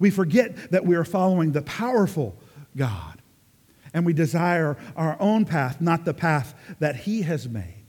We 0.00 0.10
forget 0.10 0.72
that 0.72 0.84
we 0.84 0.96
are 0.96 1.04
following 1.04 1.52
the 1.52 1.62
powerful 1.62 2.36
God. 2.76 3.22
And 3.92 4.06
we 4.06 4.12
desire 4.12 4.76
our 4.96 5.16
own 5.20 5.44
path, 5.44 5.80
not 5.80 6.04
the 6.04 6.14
path 6.14 6.54
that 6.78 6.96
He 6.96 7.22
has 7.22 7.48
made. 7.48 7.84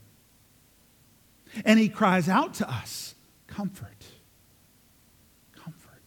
And 1.64 1.78
He 1.78 1.88
cries 1.88 2.28
out 2.28 2.54
to 2.54 2.70
us 2.70 3.14
comfort. 3.46 4.04
Comfort. 5.52 6.02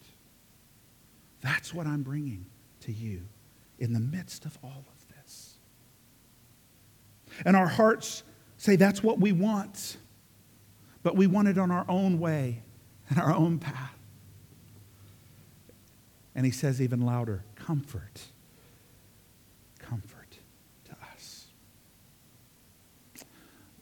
That's 1.41 1.73
what 1.73 1.87
I'm 1.87 2.03
bringing 2.03 2.45
to 2.81 2.91
you 2.91 3.23
in 3.79 3.93
the 3.93 3.99
midst 3.99 4.45
of 4.45 4.57
all 4.63 4.85
of 4.87 5.15
this. 5.15 5.55
And 7.45 7.55
our 7.55 7.67
hearts 7.67 8.23
say 8.57 8.75
that's 8.75 9.01
what 9.01 9.19
we 9.19 9.31
want, 9.31 9.97
but 11.03 11.15
we 11.15 11.25
want 11.25 11.47
it 11.47 11.57
on 11.57 11.71
our 11.71 11.85
own 11.87 12.19
way 12.19 12.61
and 13.09 13.17
our 13.17 13.33
own 13.33 13.59
path. 13.59 13.94
And 16.35 16.45
he 16.45 16.51
says 16.51 16.81
even 16.81 17.01
louder, 17.01 17.43
comfort 17.55 18.27
comfort 19.89 20.37
to 20.85 20.91
us. 21.13 21.47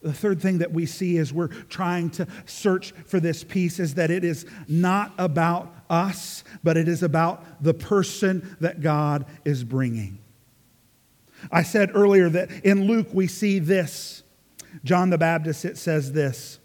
The 0.02 0.14
third 0.14 0.42
thing 0.42 0.58
that 0.58 0.72
we 0.72 0.86
see 0.86 1.18
as 1.18 1.32
we're 1.32 1.48
trying 1.48 2.10
to 2.12 2.28
search 2.46 2.92
for 3.06 3.20
this 3.20 3.44
peace 3.44 3.80
is 3.80 3.96
that 3.96 4.12
it 4.12 4.24
is 4.24 4.46
not 4.68 5.14
about 5.18 5.74
us, 5.90 6.44
but 6.64 6.78
it 6.78 6.88
is 6.88 7.04
about 7.04 7.64
the 7.64 7.74
person 7.74 8.58
that 8.60 8.82
God 8.82 9.26
is 9.46 9.64
bringing. 9.64 10.20
I 11.52 11.64
said 11.64 11.92
earlier 11.94 12.30
that 12.30 12.50
in 12.66 12.86
Luke 12.86 13.08
we 13.14 13.28
see 13.28 13.60
this. 13.60 14.24
John 14.84 15.10
the 15.10 15.18
Baptist, 15.18 15.66
it 15.66 15.78
says 15.78 16.12
this 16.12 16.60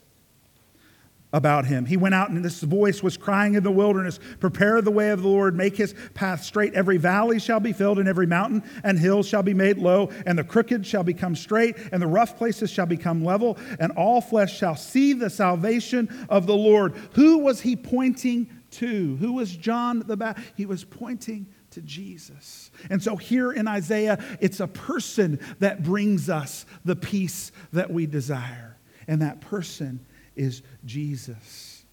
about 1.32 1.66
him. 1.66 1.85
He 1.85 1.97
went 1.97 2.14
out, 2.14 2.30
and 2.30 2.42
this 2.44 2.61
voice 2.61 3.02
was 3.02 3.16
crying 3.16 3.54
in 3.54 3.62
the 3.62 3.70
wilderness 3.70 4.18
Prepare 4.40 4.80
the 4.80 4.90
way 4.90 5.11
of 5.11 5.23
the 5.23 5.28
Lord, 5.28 5.54
make 5.54 5.76
his 5.76 5.94
path 6.14 6.42
straight. 6.42 6.75
Every 6.75 6.97
valley 6.97 7.38
shall 7.38 7.61
be 7.61 7.73
filled, 7.73 7.99
and 7.99 8.08
every 8.08 8.26
mountain 8.26 8.62
and 8.82 8.99
hill 8.99 9.23
shall 9.23 9.42
be 9.42 9.54
made 9.54 9.78
low, 9.78 10.11
and 10.26 10.38
the 10.38 10.44
crooked 10.44 10.87
shall 10.87 11.04
become 11.04 11.37
straight, 11.37 11.76
and 11.92 12.00
the 12.00 12.06
rough 12.06 12.37
places 12.37 12.70
shall 12.70 12.87
become 12.87 13.25
level, 13.25 13.58
and 13.78 13.92
all 13.92 14.20
flesh 14.20 14.58
shall 14.58 14.76
see 14.76 15.12
the 15.12 15.30
salvation 15.30 16.26
of 16.28 16.47
the 16.47 16.56
Lord. 16.56 16.94
Who 17.12 17.38
was 17.38 17.61
he 17.61 17.76
pointing 17.76 18.49
to? 18.73 19.16
Who 19.16 19.35
was 19.35 19.54
John 19.54 20.00
the 20.06 20.16
Baptist? 20.16 20.52
He 20.56 20.66
was 20.66 20.85
pointing 20.85 21.47
to 21.70 21.82
Jesus. 21.82 22.70
And 22.88 23.02
so 23.02 23.16
here 23.16 23.52
in 23.52 23.68
Isaiah, 23.68 24.18
it's 24.40 24.61
a 24.61 24.66
person 24.66 25.38
that 25.58 25.82
brings 25.82 26.30
us 26.30 26.64
the 26.85 26.97
peace 26.97 27.52
that 27.73 27.90
we 27.90 28.06
desire. 28.06 28.78
And 29.06 29.23
that 29.23 29.40
person 29.40 30.04
is 30.38 30.62
Jesus. 30.85 31.85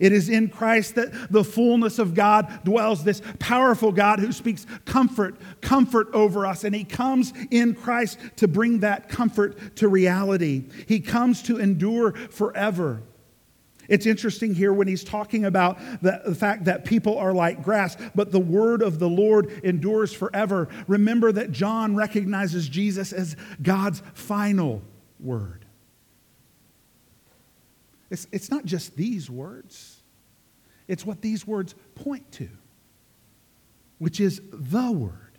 It 0.00 0.12
is 0.12 0.28
in 0.28 0.48
Christ 0.48 0.96
that 0.96 1.32
the 1.32 1.44
fullness 1.44 1.98
of 1.98 2.14
God 2.14 2.60
dwells, 2.64 3.04
this 3.04 3.22
powerful 3.38 3.90
God 3.90 4.18
who 4.20 4.32
speaks 4.32 4.66
comfort, 4.84 5.36
comfort 5.60 6.08
over 6.12 6.44
us. 6.44 6.64
And 6.64 6.74
He 6.74 6.84
comes 6.84 7.32
in 7.50 7.74
Christ 7.74 8.18
to 8.36 8.48
bring 8.48 8.80
that 8.80 9.08
comfort 9.08 9.76
to 9.76 9.88
reality. 9.88 10.64
He 10.86 11.00
comes 11.00 11.42
to 11.44 11.58
endure 11.58 12.12
forever. 12.12 13.02
It's 13.88 14.04
interesting 14.04 14.54
here 14.54 14.72
when 14.72 14.86
he's 14.86 15.02
talking 15.02 15.46
about 15.46 15.78
the, 16.02 16.20
the, 16.26 16.34
fact 16.34 16.66
that 16.66 16.84
people 16.84 17.16
are 17.16 17.32
like 17.32 17.62
grass, 17.62 17.96
but 18.14 18.30
the 18.30 18.38
word 18.38 18.82
of 18.82 18.98
the 18.98 19.08
Lord 19.08 19.50
endures 19.64 20.12
forever. 20.12 20.68
Remember 20.86 21.32
that 21.32 21.52
John 21.52 21.96
recognizes 21.96 22.68
Jesus 22.68 23.14
as 23.14 23.34
God's 23.62 24.02
final 24.12 24.82
word. 25.18 25.57
It's, 28.10 28.26
it's 28.32 28.50
not 28.50 28.64
just 28.64 28.96
these 28.96 29.30
words, 29.30 30.02
it's 30.86 31.04
what 31.04 31.20
these 31.20 31.46
words 31.46 31.74
point 31.94 32.30
to, 32.32 32.48
which 33.98 34.20
is 34.20 34.40
the 34.52 34.90
Word 34.90 35.38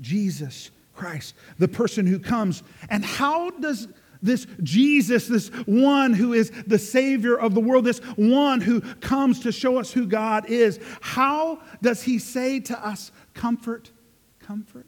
Jesus 0.00 0.70
Christ, 0.94 1.34
the 1.58 1.68
person 1.68 2.06
who 2.06 2.18
comes. 2.18 2.62
And 2.88 3.04
how 3.04 3.50
does 3.50 3.88
this 4.22 4.46
Jesus, 4.62 5.28
this 5.28 5.48
one 5.64 6.12
who 6.12 6.34
is 6.34 6.50
the 6.66 6.78
Savior 6.78 7.36
of 7.36 7.54
the 7.54 7.60
world, 7.60 7.84
this 7.84 8.00
one 8.16 8.60
who 8.60 8.80
comes 8.80 9.40
to 9.40 9.52
show 9.52 9.78
us 9.78 9.92
who 9.92 10.06
God 10.06 10.50
is, 10.50 10.78
how 11.00 11.62
does 11.80 12.02
he 12.02 12.18
say 12.18 12.60
to 12.60 12.86
us, 12.86 13.12
Comfort, 13.32 13.90
comfort? 14.38 14.86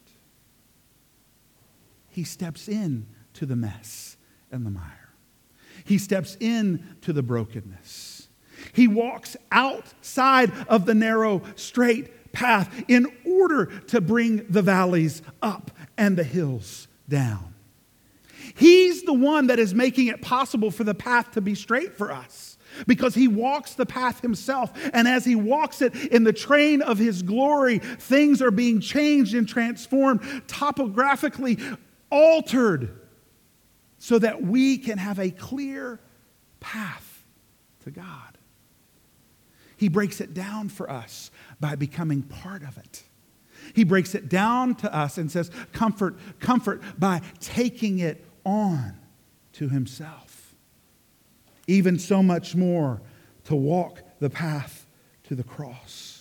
He 2.11 2.25
steps 2.25 2.68
in 2.68 3.06
to 3.35 3.47
the 3.47 3.56
mess 3.56 4.18
and 4.50 4.66
the 4.66 4.71
mire. 4.71 5.01
He 5.84 5.98
steps 5.98 6.36
into 6.36 7.12
the 7.12 7.22
brokenness. 7.22 8.28
He 8.72 8.88
walks 8.88 9.36
outside 9.50 10.52
of 10.68 10.86
the 10.86 10.94
narrow, 10.94 11.42
straight 11.56 12.32
path 12.32 12.84
in 12.88 13.06
order 13.24 13.66
to 13.66 14.00
bring 14.00 14.46
the 14.48 14.62
valleys 14.62 15.22
up 15.42 15.70
and 15.98 16.16
the 16.16 16.24
hills 16.24 16.88
down. 17.08 17.54
He's 18.54 19.02
the 19.02 19.12
one 19.12 19.48
that 19.48 19.58
is 19.58 19.74
making 19.74 20.08
it 20.08 20.22
possible 20.22 20.70
for 20.70 20.84
the 20.84 20.94
path 20.94 21.32
to 21.32 21.40
be 21.40 21.54
straight 21.54 21.94
for 21.96 22.12
us 22.12 22.58
because 22.86 23.14
he 23.14 23.28
walks 23.28 23.74
the 23.74 23.86
path 23.86 24.20
himself. 24.20 24.72
And 24.92 25.06
as 25.06 25.24
he 25.24 25.34
walks 25.34 25.82
it 25.82 25.94
in 25.94 26.24
the 26.24 26.32
train 26.32 26.82
of 26.82 26.98
his 26.98 27.22
glory, 27.22 27.78
things 27.78 28.42
are 28.42 28.50
being 28.50 28.80
changed 28.80 29.34
and 29.34 29.48
transformed, 29.48 30.42
topographically 30.48 31.58
altered 32.10 33.01
so 34.02 34.18
that 34.18 34.42
we 34.42 34.78
can 34.78 34.99
have 34.99 35.21
a 35.21 35.30
clear 35.30 36.00
path 36.59 37.23
to 37.85 37.90
God. 37.92 38.37
He 39.76 39.88
breaks 39.88 40.21
it 40.21 40.35
down 40.35 40.71
for 40.71 40.90
us 40.90 41.30
by 41.61 41.76
becoming 41.76 42.23
part 42.23 42.64
of 42.64 42.76
it. 42.78 43.04
He 43.75 43.85
breaks 43.85 44.16
it 44.16 44.28
down 44.28 44.75
to 44.76 44.92
us 44.92 45.18
and 45.18 45.30
says, 45.30 45.52
Comfort, 45.71 46.16
comfort 46.40 46.82
by 46.99 47.21
taking 47.38 48.00
it 48.00 48.25
on 48.44 48.99
to 49.52 49.68
Himself. 49.68 50.56
Even 51.68 51.97
so 51.97 52.25
much 52.25 52.56
more 52.56 53.00
to 53.44 53.54
walk 53.54 54.02
the 54.18 54.30
path 54.30 54.85
to 55.28 55.37
the 55.37 55.44
cross. 55.44 56.12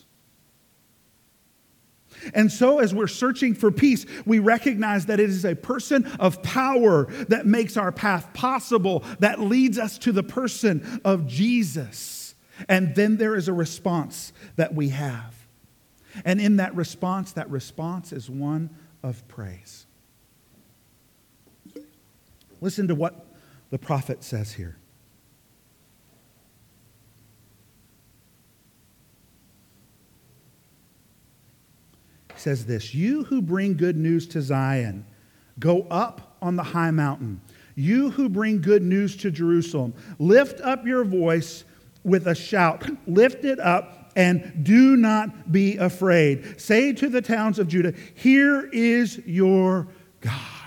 And 2.34 2.51
so, 2.51 2.80
as 2.80 2.94
we're 2.94 3.08
searching 3.08 3.54
for 3.54 3.72
peace, 3.72 4.06
we 4.25 4.40
recognize 4.40 5.08
that 5.08 5.20
it 5.20 5.30
is 5.30 5.46
a 5.46 5.56
person 5.56 6.06
of 6.20 6.42
power 6.44 7.06
that 7.30 7.46
makes 7.46 7.78
our 7.78 7.92
path 7.92 8.34
possible, 8.34 9.04
that 9.20 9.40
leads 9.40 9.78
us 9.78 9.98
to 10.00 10.12
the 10.12 10.24
person 10.24 11.01
of 11.04 11.28
Jesus. 11.28 12.36
And 12.70 12.96
then 12.96 13.18
there 13.18 13.36
is 13.36 13.48
a 13.48 13.54
response 13.54 14.34
that 14.56 14.74
we 14.74 14.90
have. 14.90 15.36
And 16.25 16.42
in 16.42 16.58
that 16.58 16.75
response, 16.75 17.32
that 17.34 17.50
response 17.50 18.12
is 18.12 18.30
one 18.30 18.70
of 19.01 19.28
praise. 19.28 19.86
Listen 22.60 22.88
to 22.88 22.96
what 22.96 23.25
the 23.72 23.80
prophet 23.80 24.24
says 24.24 24.54
here. 24.54 24.78
Says 32.42 32.66
this 32.66 32.94
You 32.94 33.24
who 33.26 33.42
bring 33.42 33.78
good 33.78 33.96
news 33.96 34.28
to 34.28 34.42
Zion, 34.42 35.06
go 35.60 35.84
up 35.84 36.36
on 36.42 36.56
the 36.56 36.64
high 36.64 36.92
mountain. 36.92 37.42
You 37.76 38.12
who 38.12 38.28
bring 38.28 38.62
good 38.62 38.84
news 38.84 39.16
to 39.18 39.32
Jerusalem, 39.32 39.94
lift 40.20 40.60
up 40.62 40.86
your 40.86 41.06
voice 41.06 41.64
with 42.04 42.28
a 42.28 42.36
shout. 42.36 42.90
Lift 43.08 43.46
it 43.46 43.60
up 43.60 44.12
and 44.16 44.64
do 44.64 44.98
not 44.98 45.52
be 45.52 45.78
afraid. 45.78 46.60
Say 46.60 46.94
to 46.94 47.08
the 47.08 47.22
towns 47.22 47.60
of 47.60 47.68
Judah, 47.68 47.94
Here 48.16 48.68
is 48.74 49.20
your 49.26 49.88
God. 50.20 50.61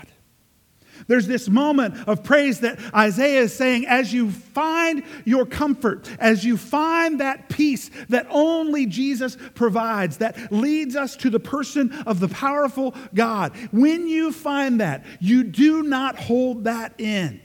There's 1.07 1.27
this 1.27 1.47
moment 1.47 2.07
of 2.07 2.23
praise 2.23 2.61
that 2.61 2.79
Isaiah 2.93 3.41
is 3.41 3.53
saying 3.53 3.85
as 3.85 4.11
you 4.11 4.31
find 4.31 5.03
your 5.23 5.45
comfort, 5.45 6.09
as 6.19 6.43
you 6.43 6.57
find 6.57 7.19
that 7.19 7.47
peace 7.47 7.91
that 8.09 8.25
only 8.31 8.87
Jesus 8.87 9.37
provides, 9.53 10.17
that 10.17 10.51
leads 10.51 10.95
us 10.95 11.15
to 11.17 11.29
the 11.29 11.39
person 11.39 11.91
of 12.07 12.19
the 12.19 12.27
powerful 12.27 12.95
God. 13.13 13.55
When 13.71 14.07
you 14.07 14.31
find 14.31 14.81
that, 14.81 15.05
you 15.19 15.43
do 15.43 15.83
not 15.83 16.17
hold 16.17 16.63
that 16.63 16.99
in. 16.99 17.41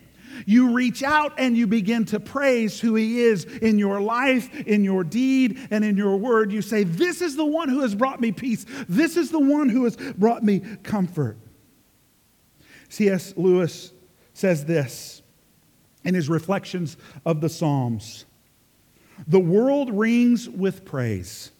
You 0.47 0.73
reach 0.73 1.03
out 1.03 1.35
and 1.37 1.55
you 1.55 1.67
begin 1.67 2.07
to 2.07 2.21
praise 2.21 2.81
who 2.81 2.95
He 2.95 3.21
is 3.21 3.45
in 3.45 3.79
your 3.79 4.01
life, 4.01 4.49
in 4.61 4.85
your 4.85 5.05
deed, 5.05 5.59
and 5.71 5.85
in 5.85 5.99
your 5.99 6.17
word. 6.17 6.51
You 6.51 6.63
say, 6.63 6.85
This 6.85 7.21
is 7.21 7.37
the 7.37 7.45
one 7.45 7.69
who 7.69 7.81
has 7.81 7.95
brought 7.95 8.23
me 8.23 8.33
peace. 8.33 8.65
This 8.89 9.19
is 9.19 9.31
the 9.31 9.41
one 9.41 9.69
who 9.69 9.85
has 9.85 9.97
brought 9.97 10.43
me 10.43 10.61
comfort. 10.83 11.37
C.S. 12.91 13.33
Lewis 13.37 13.93
says 14.35 14.67
this 14.67 15.23
in 16.05 16.15
his 16.15 16.29
reflections 16.29 16.97
of 17.25 17.41
the 17.41 17.49
Psalms 17.49 18.27
The 19.27 19.41
world 19.41 19.91
rings 19.91 20.49
with 20.49 20.85
praise. 20.85 21.53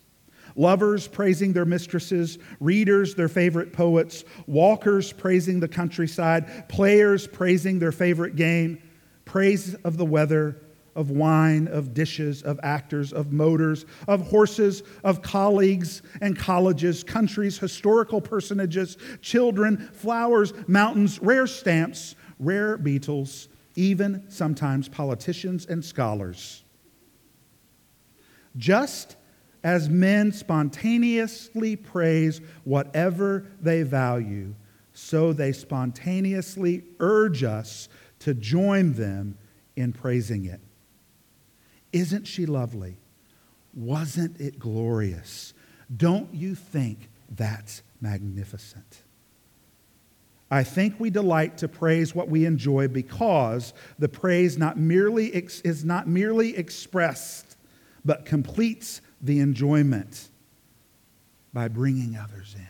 Lovers 0.57 1.07
praising 1.07 1.53
their 1.53 1.65
mistresses, 1.65 2.39
readers 2.59 3.15
their 3.15 3.29
favorite 3.29 3.73
poets, 3.73 4.25
walkers 4.49 5.13
praising 5.13 5.61
the 5.61 5.69
countryside, 5.69 6.69
players 6.69 7.27
praising 7.29 7.79
their 7.79 7.93
favorite 7.93 8.35
game, 8.35 8.83
praise 9.25 9.75
of 9.85 9.97
the 9.97 10.05
weather, 10.05 10.61
of 10.95 11.11
wine, 11.11 11.69
of 11.69 11.95
dishes, 11.95 12.43
of 12.43 12.59
actors, 12.63 13.13
of 13.13 13.33
motors, 13.33 13.87
of 14.09 14.27
horses, 14.29 14.83
of 15.05 15.23
colleagues 15.23 16.03
and 16.21 16.37
colleges, 16.37 17.05
countries, 17.05 17.59
historical 17.59 18.21
personages, 18.21 18.97
children, 19.21 19.89
flowers, 19.93 20.53
mountains, 20.67 21.21
rare 21.21 21.47
stamps, 21.47 22.15
rare 22.39 22.77
beetles, 22.77 23.49
even 23.77 24.25
sometimes 24.29 24.89
politicians 24.89 25.67
and 25.67 25.85
scholars. 25.85 26.65
Just 28.57 29.17
as 29.63 29.89
men 29.89 30.33
spontaneously 30.33 31.77
praise 31.77 32.41
whatever 32.65 33.47
they 33.61 33.83
value, 33.83 34.55
so 34.93 35.33
they 35.33 35.53
spontaneously 35.53 36.83
urge 36.99 37.45
us 37.45 37.89
to 38.19 38.35
join 38.35 38.93
them 38.95 39.37
in 39.77 39.93
praising 39.93 40.47
it. 40.47 40.61
Isn't 41.93 42.27
she 42.27 42.47
lovely? 42.47 42.99
Wasn't 43.75 44.41
it 44.41 44.59
glorious? 44.59 45.55
Don't 45.95 46.33
you 46.35 46.55
think 46.55 47.09
that's 47.31 47.83
magnificent? 48.01 49.03
I 50.51 50.65
think 50.65 50.99
we 50.99 51.11
delight 51.11 51.59
to 51.59 51.69
praise 51.69 52.15
what 52.15 52.29
we 52.29 52.45
enjoy 52.45 52.89
because 52.89 53.73
the 53.99 54.09
praise 54.09 54.59
not 54.59 54.77
merely 54.77 55.33
ex- 55.33 55.61
is 55.61 55.85
not 55.85 56.09
merely 56.09 56.57
expressed, 56.57 57.57
but 58.05 58.25
completes 58.25 59.01
the 59.21 59.39
enjoyment 59.39 60.29
by 61.53 61.69
bringing 61.69 62.17
others 62.17 62.57
in. 62.57 62.67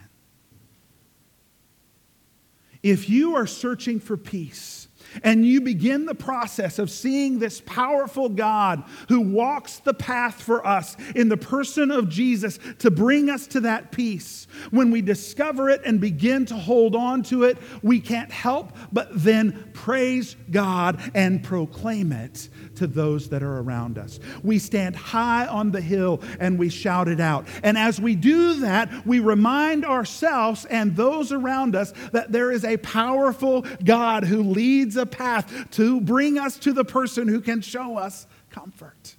If 2.83 3.09
you 3.09 3.37
are 3.37 3.47
searching 3.47 3.99
for 4.01 4.17
peace, 4.17 4.89
and 5.23 5.45
you 5.45 5.61
begin 5.61 6.07
the 6.07 6.15
process 6.15 6.79
of 6.79 6.91
seeing 6.91 7.39
this 7.39 7.61
powerful 7.67 8.29
God 8.29 8.85
who 9.09 9.21
walks 9.21 9.79
the 9.79 9.95
path 9.95 10.43
for 10.43 10.67
us 10.67 10.97
in 11.15 11.29
the 11.29 11.37
person 11.37 11.91
of 11.91 12.09
Jesus 12.09 12.59
to 12.79 12.91
bring 12.91 13.29
us 13.29 13.47
to 13.49 13.61
that 13.61 13.93
peace. 13.93 14.47
When 14.71 14.91
we 14.91 15.03
discover 15.03 15.71
it 15.71 15.83
and 15.85 16.01
begin 16.01 16.47
to 16.47 16.55
hold 16.55 16.95
on 16.95 17.23
to 17.25 17.45
it, 17.45 17.59
we 17.83 18.01
can't 18.01 18.31
help 18.31 18.73
but 18.93 19.09
then 19.13 19.71
praise 19.73 20.37
God 20.51 21.01
and 21.15 21.43
proclaim 21.43 22.13
it 22.13 22.49
to 22.77 22.87
those 22.87 23.29
that 23.31 23.43
are 23.43 23.59
around 23.59 23.99
us. 23.99 24.21
We 24.43 24.59
stand 24.59 24.97
high 24.97 25.47
on 25.47 25.71
the 25.71 25.81
hill 25.81 26.23
and 26.39 26.59
we 26.59 26.69
shout 26.69 27.09
it 27.09 27.21
out. 27.21 27.47
And 27.63 27.77
as 27.77 28.01
we 28.01 28.15
do 28.15 28.61
that, 28.61 29.07
we 29.07 29.21
remind 29.21 29.85
ourselves 29.85 30.65
and 30.67 30.97
those 30.97 31.33
around 31.33 31.77
us 31.77 31.93
that 32.13 32.33
there 32.33 32.51
is 32.51 32.65
a 32.65 32.77
powerful 32.79 33.65
God 33.85 34.25
who 34.25 34.43
leads 34.43 34.90
a 34.97 35.07
path 35.07 35.71
to 35.73 36.01
bring 36.01 36.39
us 36.39 36.59
to 36.59 36.73
the 36.73 36.85
person 36.85 37.29
who 37.29 37.41
can 37.41 37.61
show 37.61 37.97
us 37.97 38.27
comfort, 38.51 39.17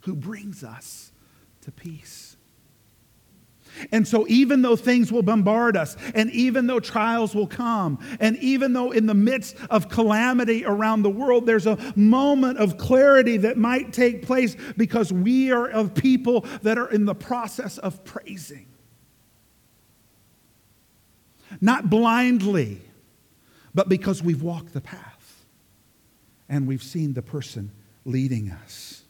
who 0.00 0.14
brings 0.14 0.64
us 0.64 1.12
to 1.62 1.72
peace. 1.72 2.36
And 3.90 4.06
so, 4.06 4.26
even 4.28 4.62
though 4.62 4.76
things 4.76 5.10
will 5.10 5.22
bombard 5.22 5.76
us, 5.76 5.96
and 6.14 6.30
even 6.30 6.66
though 6.66 6.80
trials 6.80 7.34
will 7.34 7.46
come, 7.46 7.98
and 8.20 8.36
even 8.36 8.74
though 8.74 8.90
in 8.90 9.06
the 9.06 9.14
midst 9.14 9.56
of 9.70 9.88
calamity 9.88 10.64
around 10.64 11.02
the 11.02 11.10
world, 11.10 11.46
there's 11.46 11.66
a 11.66 11.78
moment 11.96 12.58
of 12.58 12.76
clarity 12.76 13.38
that 13.38 13.56
might 13.56 13.92
take 13.92 14.26
place 14.26 14.56
because 14.76 15.12
we 15.12 15.50
are 15.50 15.68
of 15.68 15.94
people 15.94 16.44
that 16.62 16.78
are 16.78 16.90
in 16.90 17.06
the 17.06 17.14
process 17.14 17.78
of 17.78 18.04
praising. 18.04 18.66
Not 21.60 21.90
blindly, 21.90 22.80
but 23.74 23.88
because 23.88 24.22
we've 24.22 24.42
walked 24.42 24.72
the 24.72 24.80
path 24.80 25.44
and 26.48 26.66
we've 26.66 26.82
seen 26.82 27.14
the 27.14 27.22
person 27.22 27.70
leading 28.04 28.50
us. 28.50 29.04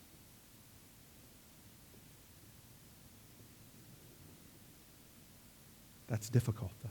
That's 6.07 6.29
difficult, 6.29 6.73
though. 6.83 6.91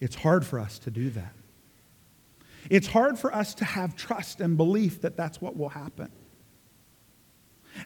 It's 0.00 0.14
hard 0.14 0.44
for 0.46 0.60
us 0.60 0.78
to 0.80 0.90
do 0.90 1.10
that. 1.10 1.34
It's 2.70 2.86
hard 2.86 3.18
for 3.18 3.34
us 3.34 3.54
to 3.54 3.64
have 3.64 3.96
trust 3.96 4.40
and 4.40 4.56
belief 4.56 5.00
that 5.00 5.16
that's 5.16 5.40
what 5.40 5.56
will 5.56 5.70
happen. 5.70 6.10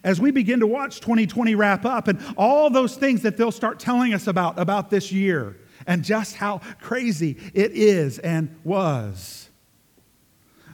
As 0.03 0.19
we 0.19 0.31
begin 0.31 0.59
to 0.59 0.67
watch 0.67 0.99
2020 0.99 1.55
wrap 1.55 1.85
up 1.85 2.07
and 2.07 2.19
all 2.35 2.69
those 2.69 2.95
things 2.95 3.21
that 3.21 3.37
they'll 3.37 3.51
start 3.51 3.79
telling 3.79 4.13
us 4.13 4.27
about 4.27 4.59
about 4.59 4.89
this 4.89 5.11
year, 5.11 5.57
and 5.87 6.03
just 6.03 6.35
how 6.35 6.61
crazy 6.81 7.37
it 7.53 7.71
is 7.71 8.19
and 8.19 8.55
was. 8.63 9.49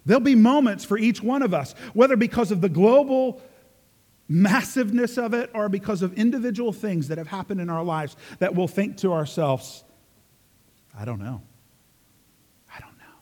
There'll 0.06 0.22
be 0.22 0.36
moments 0.36 0.86
for 0.86 0.98
each 0.98 1.22
one 1.22 1.42
of 1.42 1.54
us, 1.54 1.74
whether 1.94 2.16
because 2.16 2.52
of 2.52 2.62
the 2.62 2.70
global 2.70 3.42
massiveness 4.28 5.18
of 5.18 5.34
it 5.34 5.50
or 5.54 5.70
because 5.70 6.02
of 6.02 6.14
individual 6.14 6.72
things 6.72 7.08
that 7.08 7.18
have 7.18 7.28
happened 7.28 7.60
in 7.60 7.70
our 7.70 7.84
lives, 7.84 8.16
that 8.40 8.56
we'll 8.56 8.68
think 8.68 8.98
to 8.98 9.12
ourselves, 9.12 9.84
I 10.98 11.06
don't 11.06 11.20
know. 11.20 11.42
I 12.74 12.80
don't 12.80 12.98
know. 12.98 13.16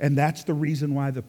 And 0.00 0.16
that's 0.16 0.44
the 0.44 0.54
reason 0.54 0.94
why 0.94 1.10
the, 1.10 1.24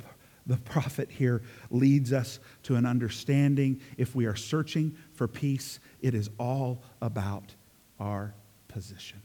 the 0.46 0.58
prophet 0.58 1.10
here 1.10 1.42
leads 1.72 2.14
us 2.14 2.40
to 2.64 2.76
an 2.76 2.86
understanding. 2.86 3.82
If 3.98 4.16
we 4.16 4.26
are 4.26 4.36
searching 4.36 4.96
for 5.14 5.28
peace, 5.28 5.80
it 6.02 6.14
is 6.14 6.30
all 6.40 6.84
about 7.02 7.56
our 8.00 8.34
position. 8.68 9.22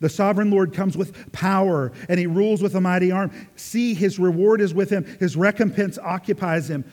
The 0.00 0.08
sovereign 0.08 0.50
Lord 0.50 0.74
comes 0.74 0.96
with 0.96 1.32
power 1.32 1.92
and 2.08 2.18
he 2.18 2.26
rules 2.26 2.62
with 2.62 2.74
a 2.74 2.80
mighty 2.80 3.10
arm. 3.10 3.30
See, 3.56 3.94
his 3.94 4.18
reward 4.18 4.60
is 4.60 4.74
with 4.74 4.90
him, 4.90 5.04
his 5.18 5.36
recompense 5.36 5.98
occupies 5.98 6.68
him. 6.68 6.84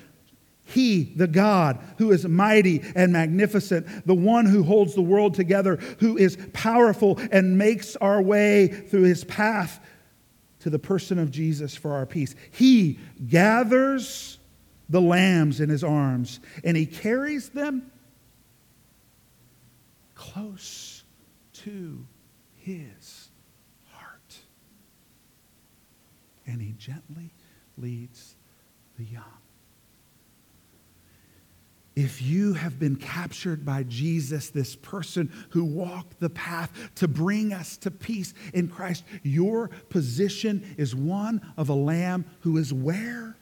He, 0.65 1.03
the 1.15 1.27
God 1.27 1.79
who 1.97 2.11
is 2.11 2.25
mighty 2.25 2.81
and 2.95 3.11
magnificent, 3.11 4.07
the 4.07 4.13
one 4.13 4.45
who 4.45 4.63
holds 4.63 4.95
the 4.95 5.01
world 5.01 5.33
together, 5.33 5.75
who 5.99 6.17
is 6.17 6.37
powerful 6.53 7.19
and 7.31 7.57
makes 7.57 7.97
our 7.97 8.21
way 8.21 8.67
through 8.67 9.03
his 9.03 9.25
path 9.25 9.81
to 10.59 10.69
the 10.69 10.79
person 10.79 11.19
of 11.19 11.31
Jesus 11.31 11.75
for 11.75 11.93
our 11.93 12.05
peace. 12.05 12.35
He 12.51 12.97
gathers 13.27 14.39
the 14.87 15.01
lambs 15.01 15.59
in 15.59 15.67
his 15.67 15.83
arms 15.83 16.39
and 16.63 16.77
he 16.77 16.85
carries 16.85 17.49
them 17.49 17.91
close 20.31 21.03
to 21.51 22.05
his 22.55 23.29
heart. 23.89 24.37
And 26.47 26.61
he 26.61 26.71
gently 26.73 27.33
leads 27.77 28.35
the 28.97 29.03
young. 29.03 29.23
If 31.95 32.21
you 32.21 32.53
have 32.53 32.79
been 32.79 32.95
captured 32.95 33.65
by 33.65 33.83
Jesus, 33.83 34.49
this 34.49 34.75
person 34.75 35.31
who 35.49 35.63
walked 35.63 36.19
the 36.19 36.29
path 36.29 36.71
to 36.95 37.07
bring 37.07 37.53
us 37.53 37.77
to 37.77 37.91
peace 37.91 38.33
in 38.53 38.69
Christ, 38.69 39.03
your 39.23 39.69
position 39.89 40.73
is 40.77 40.95
one 40.95 41.53
of 41.57 41.69
a 41.69 41.75
lamb 41.75 42.25
who 42.39 42.57
is 42.57 42.73
where? 42.73 43.35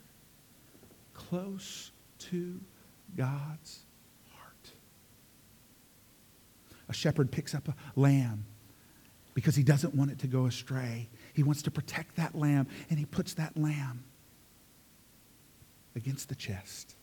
Close 1.13 1.91
to 2.31 2.59
God's 3.15 3.85
heart. 4.31 4.71
A 6.91 6.93
shepherd 6.93 7.31
picks 7.31 7.55
up 7.55 7.69
a 7.69 7.75
lamb 7.95 8.43
because 9.33 9.55
he 9.55 9.63
doesn't 9.63 9.95
want 9.95 10.11
it 10.11 10.19
to 10.19 10.27
go 10.27 10.45
astray. 10.45 11.07
He 11.33 11.41
wants 11.41 11.61
to 11.61 11.71
protect 11.71 12.17
that 12.17 12.35
lamb, 12.35 12.67
and 12.89 12.99
he 12.99 13.05
puts 13.05 13.33
that 13.35 13.55
lamb 13.55 14.03
against 15.95 16.27
the 16.27 16.35
chest. 16.35 16.95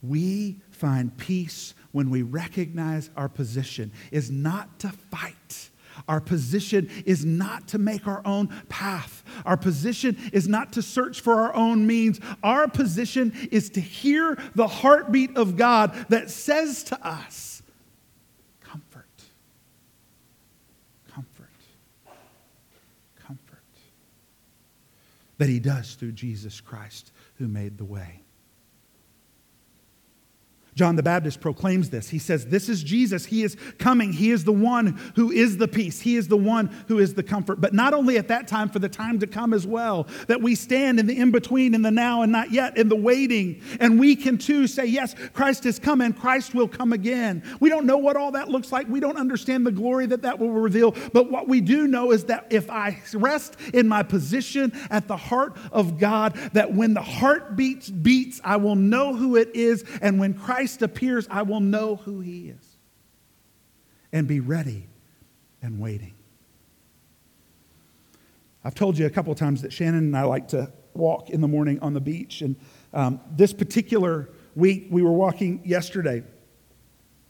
We 0.00 0.60
find 0.70 1.16
peace 1.16 1.74
when 1.90 2.08
we 2.08 2.22
recognize 2.22 3.10
our 3.16 3.28
position 3.28 3.90
is 4.12 4.30
not 4.30 4.78
to 4.78 4.90
fight. 4.90 5.70
Our 6.08 6.20
position 6.20 6.90
is 7.04 7.24
not 7.24 7.68
to 7.68 7.78
make 7.78 8.06
our 8.06 8.22
own 8.24 8.48
path. 8.68 9.24
Our 9.44 9.56
position 9.56 10.16
is 10.32 10.48
not 10.48 10.72
to 10.74 10.82
search 10.82 11.20
for 11.20 11.34
our 11.34 11.54
own 11.54 11.86
means. 11.86 12.20
Our 12.42 12.68
position 12.68 13.32
is 13.50 13.70
to 13.70 13.80
hear 13.80 14.38
the 14.54 14.66
heartbeat 14.68 15.36
of 15.36 15.56
God 15.56 15.94
that 16.08 16.30
says 16.30 16.84
to 16.84 17.06
us, 17.06 17.62
Comfort, 18.60 19.06
comfort, 21.08 21.50
comfort. 23.16 23.62
That 25.38 25.48
He 25.48 25.58
does 25.58 25.94
through 25.94 26.12
Jesus 26.12 26.60
Christ 26.60 27.12
who 27.36 27.48
made 27.48 27.78
the 27.78 27.84
way. 27.84 28.25
John 30.76 30.94
the 30.94 31.02
Baptist 31.02 31.40
proclaims 31.40 31.88
this. 31.88 32.10
He 32.10 32.18
says, 32.18 32.44
This 32.46 32.68
is 32.68 32.82
Jesus. 32.82 33.24
He 33.24 33.42
is 33.42 33.56
coming. 33.78 34.12
He 34.12 34.30
is 34.30 34.44
the 34.44 34.52
one 34.52 35.00
who 35.14 35.32
is 35.32 35.56
the 35.56 35.66
peace. 35.66 36.00
He 36.00 36.16
is 36.16 36.28
the 36.28 36.36
one 36.36 36.66
who 36.86 36.98
is 36.98 37.14
the 37.14 37.22
comfort. 37.22 37.62
But 37.62 37.72
not 37.72 37.94
only 37.94 38.18
at 38.18 38.28
that 38.28 38.46
time, 38.46 38.68
for 38.68 38.78
the 38.78 38.88
time 38.88 39.18
to 39.20 39.26
come 39.26 39.54
as 39.54 39.66
well, 39.66 40.06
that 40.28 40.42
we 40.42 40.54
stand 40.54 41.00
in 41.00 41.06
the 41.06 41.18
in 41.18 41.30
between, 41.30 41.74
in 41.74 41.80
the 41.80 41.90
now 41.90 42.20
and 42.20 42.30
not 42.30 42.52
yet, 42.52 42.76
in 42.76 42.90
the 42.90 42.96
waiting. 42.96 43.62
And 43.80 43.98
we 43.98 44.14
can 44.14 44.36
too 44.36 44.66
say, 44.66 44.84
Yes, 44.84 45.14
Christ 45.32 45.64
has 45.64 45.78
come 45.78 46.02
and 46.02 46.14
Christ 46.14 46.54
will 46.54 46.68
come 46.68 46.92
again. 46.92 47.42
We 47.58 47.70
don't 47.70 47.86
know 47.86 47.96
what 47.96 48.18
all 48.18 48.32
that 48.32 48.50
looks 48.50 48.70
like. 48.70 48.86
We 48.86 49.00
don't 49.00 49.16
understand 49.16 49.64
the 49.66 49.72
glory 49.72 50.04
that 50.04 50.20
that 50.22 50.38
will 50.38 50.50
reveal. 50.50 50.94
But 51.14 51.30
what 51.30 51.48
we 51.48 51.62
do 51.62 51.88
know 51.88 52.12
is 52.12 52.24
that 52.24 52.48
if 52.50 52.68
I 52.68 53.00
rest 53.14 53.56
in 53.72 53.88
my 53.88 54.02
position 54.02 54.74
at 54.90 55.08
the 55.08 55.16
heart 55.16 55.56
of 55.72 55.98
God, 55.98 56.34
that 56.52 56.74
when 56.74 56.92
the 56.92 57.00
heart 57.00 57.56
beats, 57.56 57.88
beats, 57.88 58.42
I 58.44 58.56
will 58.56 58.76
know 58.76 59.14
who 59.14 59.36
it 59.36 59.56
is. 59.56 59.82
And 60.02 60.20
when 60.20 60.34
Christ 60.34 60.65
Christ 60.66 60.82
appears, 60.82 61.28
I 61.30 61.42
will 61.42 61.60
know 61.60 61.94
who 61.94 62.18
he 62.18 62.48
is 62.48 62.76
and 64.12 64.26
be 64.26 64.40
ready 64.40 64.88
and 65.62 65.78
waiting. 65.78 66.14
I've 68.64 68.74
told 68.74 68.98
you 68.98 69.06
a 69.06 69.10
couple 69.10 69.32
times 69.36 69.62
that 69.62 69.72
Shannon 69.72 70.00
and 70.00 70.16
I 70.16 70.24
like 70.24 70.48
to 70.48 70.72
walk 70.92 71.30
in 71.30 71.40
the 71.40 71.46
morning 71.46 71.78
on 71.82 71.94
the 71.94 72.00
beach. 72.00 72.42
And 72.42 72.56
um, 72.92 73.20
this 73.30 73.52
particular 73.52 74.28
week, 74.56 74.88
we 74.90 75.02
were 75.02 75.12
walking 75.12 75.60
yesterday. 75.64 76.24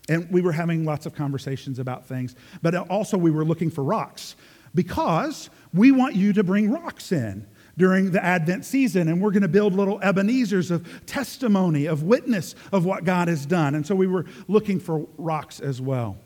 And 0.09 0.31
we 0.31 0.41
were 0.41 0.53
having 0.53 0.87
lots 0.87 1.05
of 1.05 1.15
conversations 1.15 1.79
about 1.79 2.07
things, 2.07 2.37
but 2.63 2.75
also 2.89 3.19
we 3.19 3.31
were 3.31 3.45
looking 3.45 3.69
for 3.69 3.85
rocks 3.85 4.35
because 4.75 5.51
we 5.75 5.93
want 5.93 6.15
you 6.15 6.33
to 6.33 6.43
bring 6.43 6.71
rocks 6.71 7.13
in 7.13 7.47
during 7.77 8.11
the 8.11 8.25
Advent 8.25 8.65
season, 8.65 9.09
and 9.09 9.21
we're 9.21 9.31
going 9.31 9.43
to 9.43 9.49
build 9.49 9.75
little 9.75 10.01
Ebenezer's 10.03 10.71
of 10.71 11.07
testimony, 11.07 11.87
of 11.87 12.03
witness 12.03 12.55
of 12.73 12.85
what 12.85 13.05
God 13.05 13.29
has 13.29 13.45
done. 13.45 13.75
And 13.75 13.87
so 13.87 13.95
we 13.95 14.07
were 14.07 14.25
looking 14.49 14.81
for 14.81 15.07
rocks 15.19 15.61
as 15.61 15.81
well. 15.81 16.17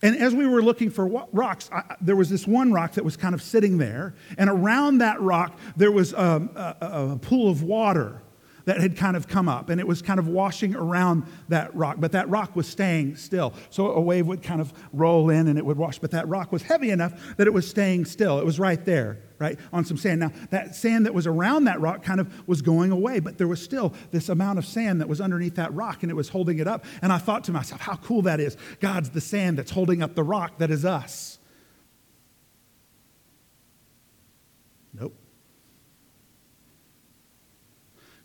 And 0.00 0.16
as 0.16 0.34
we 0.34 0.46
were 0.46 0.62
looking 0.62 0.90
for 0.90 1.26
rocks, 1.32 1.70
I, 1.72 1.96
there 2.00 2.16
was 2.16 2.28
this 2.28 2.46
one 2.46 2.72
rock 2.72 2.92
that 2.92 3.04
was 3.04 3.16
kind 3.16 3.34
of 3.34 3.42
sitting 3.42 3.78
there, 3.78 4.14
and 4.36 4.50
around 4.50 4.98
that 4.98 5.20
rock, 5.20 5.58
there 5.76 5.92
was 5.92 6.12
um, 6.14 6.50
a, 6.56 6.76
a, 6.80 7.08
a 7.12 7.16
pool 7.16 7.48
of 7.48 7.62
water 7.62 8.20
that 8.64 8.80
had 8.80 8.96
kind 8.96 9.16
of 9.16 9.28
come 9.28 9.48
up 9.48 9.68
and 9.68 9.80
it 9.80 9.86
was 9.86 10.02
kind 10.02 10.18
of 10.18 10.28
washing 10.28 10.74
around 10.74 11.24
that 11.48 11.74
rock, 11.74 11.96
but 11.98 12.12
that 12.12 12.28
rock 12.28 12.54
was 12.54 12.66
staying 12.66 13.16
still. 13.16 13.52
So 13.70 13.92
a 13.92 14.00
wave 14.00 14.26
would 14.26 14.42
kind 14.42 14.60
of 14.60 14.72
roll 14.92 15.30
in 15.30 15.48
and 15.48 15.58
it 15.58 15.64
would 15.64 15.76
wash, 15.76 15.98
but 15.98 16.10
that 16.12 16.28
rock 16.28 16.52
was 16.52 16.62
heavy 16.62 16.90
enough 16.90 17.36
that 17.36 17.46
it 17.46 17.52
was 17.52 17.68
staying 17.68 18.04
still. 18.04 18.38
It 18.38 18.44
was 18.44 18.58
right 18.58 18.84
there, 18.84 19.18
right, 19.38 19.58
on 19.72 19.84
some 19.84 19.96
sand. 19.96 20.20
Now, 20.20 20.32
that 20.50 20.74
sand 20.74 21.06
that 21.06 21.14
was 21.14 21.26
around 21.26 21.64
that 21.64 21.80
rock 21.80 22.02
kind 22.02 22.20
of 22.20 22.48
was 22.48 22.62
going 22.62 22.90
away, 22.90 23.20
but 23.20 23.38
there 23.38 23.48
was 23.48 23.62
still 23.62 23.92
this 24.10 24.28
amount 24.28 24.58
of 24.58 24.66
sand 24.66 25.00
that 25.00 25.08
was 25.08 25.20
underneath 25.20 25.56
that 25.56 25.72
rock 25.74 26.02
and 26.02 26.10
it 26.10 26.14
was 26.14 26.28
holding 26.28 26.58
it 26.58 26.68
up. 26.68 26.84
And 27.02 27.12
I 27.12 27.18
thought 27.18 27.44
to 27.44 27.52
myself, 27.52 27.80
how 27.80 27.96
cool 27.96 28.22
that 28.22 28.40
is. 28.40 28.56
God's 28.80 29.10
the 29.10 29.20
sand 29.20 29.58
that's 29.58 29.70
holding 29.70 30.02
up 30.02 30.14
the 30.14 30.24
rock 30.24 30.58
that 30.58 30.70
is 30.70 30.84
us. 30.84 31.38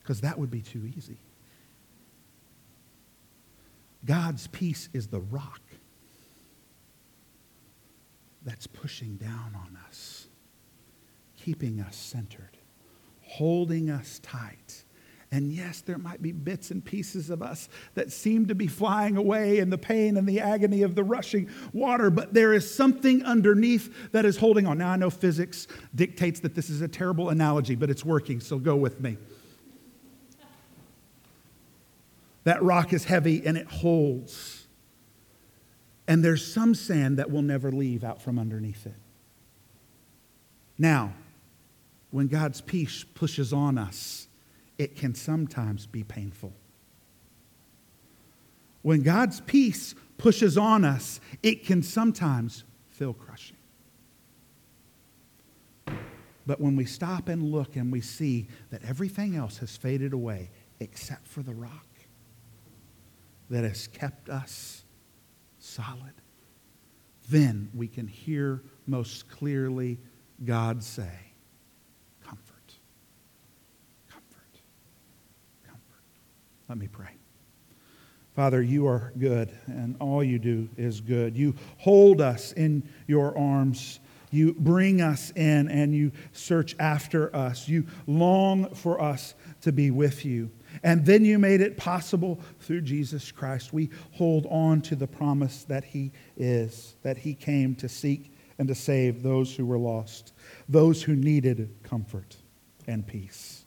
Because 0.08 0.22
that 0.22 0.40
would 0.40 0.50
be 0.50 0.62
too 0.62 0.90
easy. 0.96 1.18
God's 4.06 4.48
peace 4.48 4.88
is 4.94 5.08
the 5.08 5.20
rock 5.20 5.60
that's 8.46 8.68
pushing 8.68 9.18
down 9.18 9.54
on 9.54 9.78
us, 9.86 10.28
keeping 11.36 11.82
us 11.82 11.98
centered, 11.98 12.56
holding 13.22 13.90
us 13.90 14.20
tight. 14.24 14.86
And 15.30 15.52
yes, 15.52 15.82
there 15.82 15.98
might 15.98 16.22
be 16.22 16.32
bits 16.32 16.72
and 16.72 16.86
pieces 16.86 17.30
of 17.30 17.42
us 17.42 17.68
that 17.96 18.14
seem 18.14 18.46
to 18.46 18.56
be 18.56 18.68
flying 18.68 19.18
away 19.18 19.60
in 19.60 19.70
the 19.70 19.78
pain 19.78 20.16
and 20.16 20.26
the 20.26 20.40
agony 20.40 20.84
of 20.84 20.96
the 20.96 21.04
rushing 21.04 21.50
water, 21.74 22.10
but 22.10 22.34
there 22.34 22.54
is 22.54 22.74
something 22.74 23.26
underneath 23.26 24.14
that 24.14 24.24
is 24.24 24.38
holding 24.38 24.68
on. 24.68 24.78
Now, 24.78 24.92
I 24.92 24.96
know 24.96 25.10
physics 25.10 25.68
dictates 25.94 26.40
that 26.40 26.56
this 26.56 26.70
is 26.70 26.80
a 26.80 26.88
terrible 26.88 27.28
analogy, 27.28 27.76
but 27.76 27.90
it's 27.90 28.06
working, 28.06 28.40
so 28.40 28.58
go 28.58 28.78
with 28.78 29.02
me. 29.02 29.18
That 32.48 32.64
rock 32.64 32.94
is 32.94 33.04
heavy 33.04 33.46
and 33.46 33.58
it 33.58 33.68
holds. 33.68 34.68
And 36.08 36.24
there's 36.24 36.50
some 36.54 36.76
sand 36.76 37.20
that 37.20 37.30
will 37.30 37.42
never 37.42 37.74
leave 37.74 38.06
out 38.06 38.22
from 38.22 38.40
underneath 38.40 38.86
it. 38.86 38.96
Now, 40.78 41.14
when 42.10 42.28
God's 42.28 42.62
peace 42.62 43.04
pushes 43.04 43.52
on 43.52 43.78
us, 43.78 44.30
it 44.78 44.96
can 44.96 45.14
sometimes 45.14 45.88
be 45.88 46.06
painful. 46.06 46.54
When 48.82 49.02
God's 49.02 49.42
peace 49.42 49.94
pushes 50.18 50.58
on 50.58 50.86
us, 50.86 51.20
it 51.44 51.66
can 51.66 51.84
sometimes 51.84 52.64
feel 52.88 53.12
crushing. 53.12 53.58
But 56.46 56.62
when 56.62 56.78
we 56.78 56.86
stop 56.86 57.28
and 57.28 57.52
look 57.52 57.76
and 57.76 57.92
we 57.92 58.00
see 58.00 58.48
that 58.70 58.86
everything 58.86 59.36
else 59.36 59.58
has 59.58 59.76
faded 59.76 60.14
away 60.14 60.50
except 60.80 61.28
for 61.28 61.44
the 61.44 61.54
rock, 61.54 61.87
that 63.50 63.64
has 63.64 63.88
kept 63.88 64.30
us 64.30 64.84
solid, 65.60 66.14
then 67.30 67.70
we 67.74 67.88
can 67.88 68.08
hear 68.08 68.64
most 68.86 69.30
clearly 69.30 70.00
God 70.46 70.84
say, 70.84 71.12
Comfort, 72.24 72.74
comfort, 74.10 74.62
comfort. 75.66 76.04
Let 76.70 76.78
me 76.78 76.88
pray. 76.88 77.18
Father, 78.36 78.62
you 78.62 78.86
are 78.86 79.14
good, 79.18 79.52
and 79.66 79.96
all 80.00 80.24
you 80.24 80.38
do 80.38 80.70
is 80.78 81.02
good. 81.02 81.36
You 81.36 81.56
hold 81.78 82.22
us 82.22 82.52
in 82.52 82.88
your 83.08 83.36
arms. 83.36 84.00
You 84.30 84.54
bring 84.54 85.02
us 85.02 85.32
in 85.32 85.70
and 85.70 85.96
you 85.96 86.12
search 86.34 86.76
after 86.80 87.36
us. 87.36 87.68
You 87.68 87.88
long 88.06 88.76
for 88.76 89.02
us 89.02 89.34
to 89.62 89.72
be 89.72 89.90
with 89.90 90.24
you. 90.24 90.52
And 90.84 91.06
then 91.06 91.26
you 91.26 91.40
made 91.40 91.62
it 91.62 91.78
possible 91.78 92.40
through 92.60 92.82
Jesus 92.82 93.32
Christ. 93.32 93.74
We 93.74 93.90
hold 94.12 94.46
on 94.48 94.82
to 94.84 94.96
the 94.96 95.08
promise 95.08 95.64
that 95.66 95.84
He 95.84 96.12
is, 96.36 96.96
that 97.04 97.18
He 97.18 97.34
came 97.34 97.76
to 97.76 97.90
seek 97.90 98.34
and 98.58 98.68
to 98.68 98.76
save 98.76 99.24
those 99.24 99.56
who 99.56 99.66
were 99.66 99.78
lost, 99.78 100.34
those 100.68 101.04
who 101.04 101.16
needed 101.16 101.70
comfort 101.84 102.38
and 102.88 103.06
peace. 103.06 103.66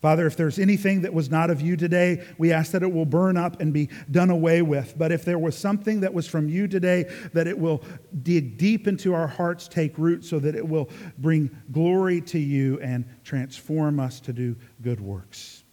Father, 0.00 0.26
if 0.26 0.34
there's 0.34 0.58
anything 0.58 1.02
that 1.02 1.12
was 1.12 1.30
not 1.30 1.50
of 1.50 1.60
you 1.60 1.76
today, 1.76 2.26
we 2.38 2.52
ask 2.52 2.72
that 2.72 2.82
it 2.82 2.90
will 2.90 3.04
burn 3.04 3.36
up 3.36 3.60
and 3.60 3.72
be 3.72 3.90
done 4.10 4.30
away 4.30 4.62
with. 4.62 4.94
But 4.96 5.12
if 5.12 5.26
there 5.26 5.38
was 5.38 5.56
something 5.56 6.00
that 6.00 6.14
was 6.14 6.26
from 6.26 6.48
you 6.48 6.66
today, 6.66 7.04
that 7.34 7.46
it 7.46 7.58
will 7.58 7.82
dig 8.22 8.56
deep 8.56 8.88
into 8.88 9.12
our 9.12 9.26
hearts, 9.26 9.68
take 9.68 9.98
root, 9.98 10.24
so 10.24 10.38
that 10.38 10.54
it 10.54 10.66
will 10.66 10.88
bring 11.18 11.50
glory 11.70 12.22
to 12.22 12.38
you 12.38 12.80
and 12.80 13.04
transform 13.24 14.00
us 14.00 14.20
to 14.20 14.32
do 14.32 14.56
good 14.82 15.00
works. 15.00 15.64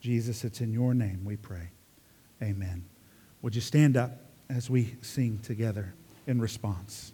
Jesus, 0.00 0.44
it's 0.44 0.62
in 0.62 0.72
your 0.72 0.94
name 0.94 1.22
we 1.24 1.36
pray. 1.36 1.70
Amen. 2.42 2.84
Would 3.42 3.54
you 3.54 3.60
stand 3.60 3.98
up 3.98 4.18
as 4.48 4.70
we 4.70 4.96
sing 5.02 5.40
together 5.42 5.94
in 6.26 6.40
response? 6.40 7.12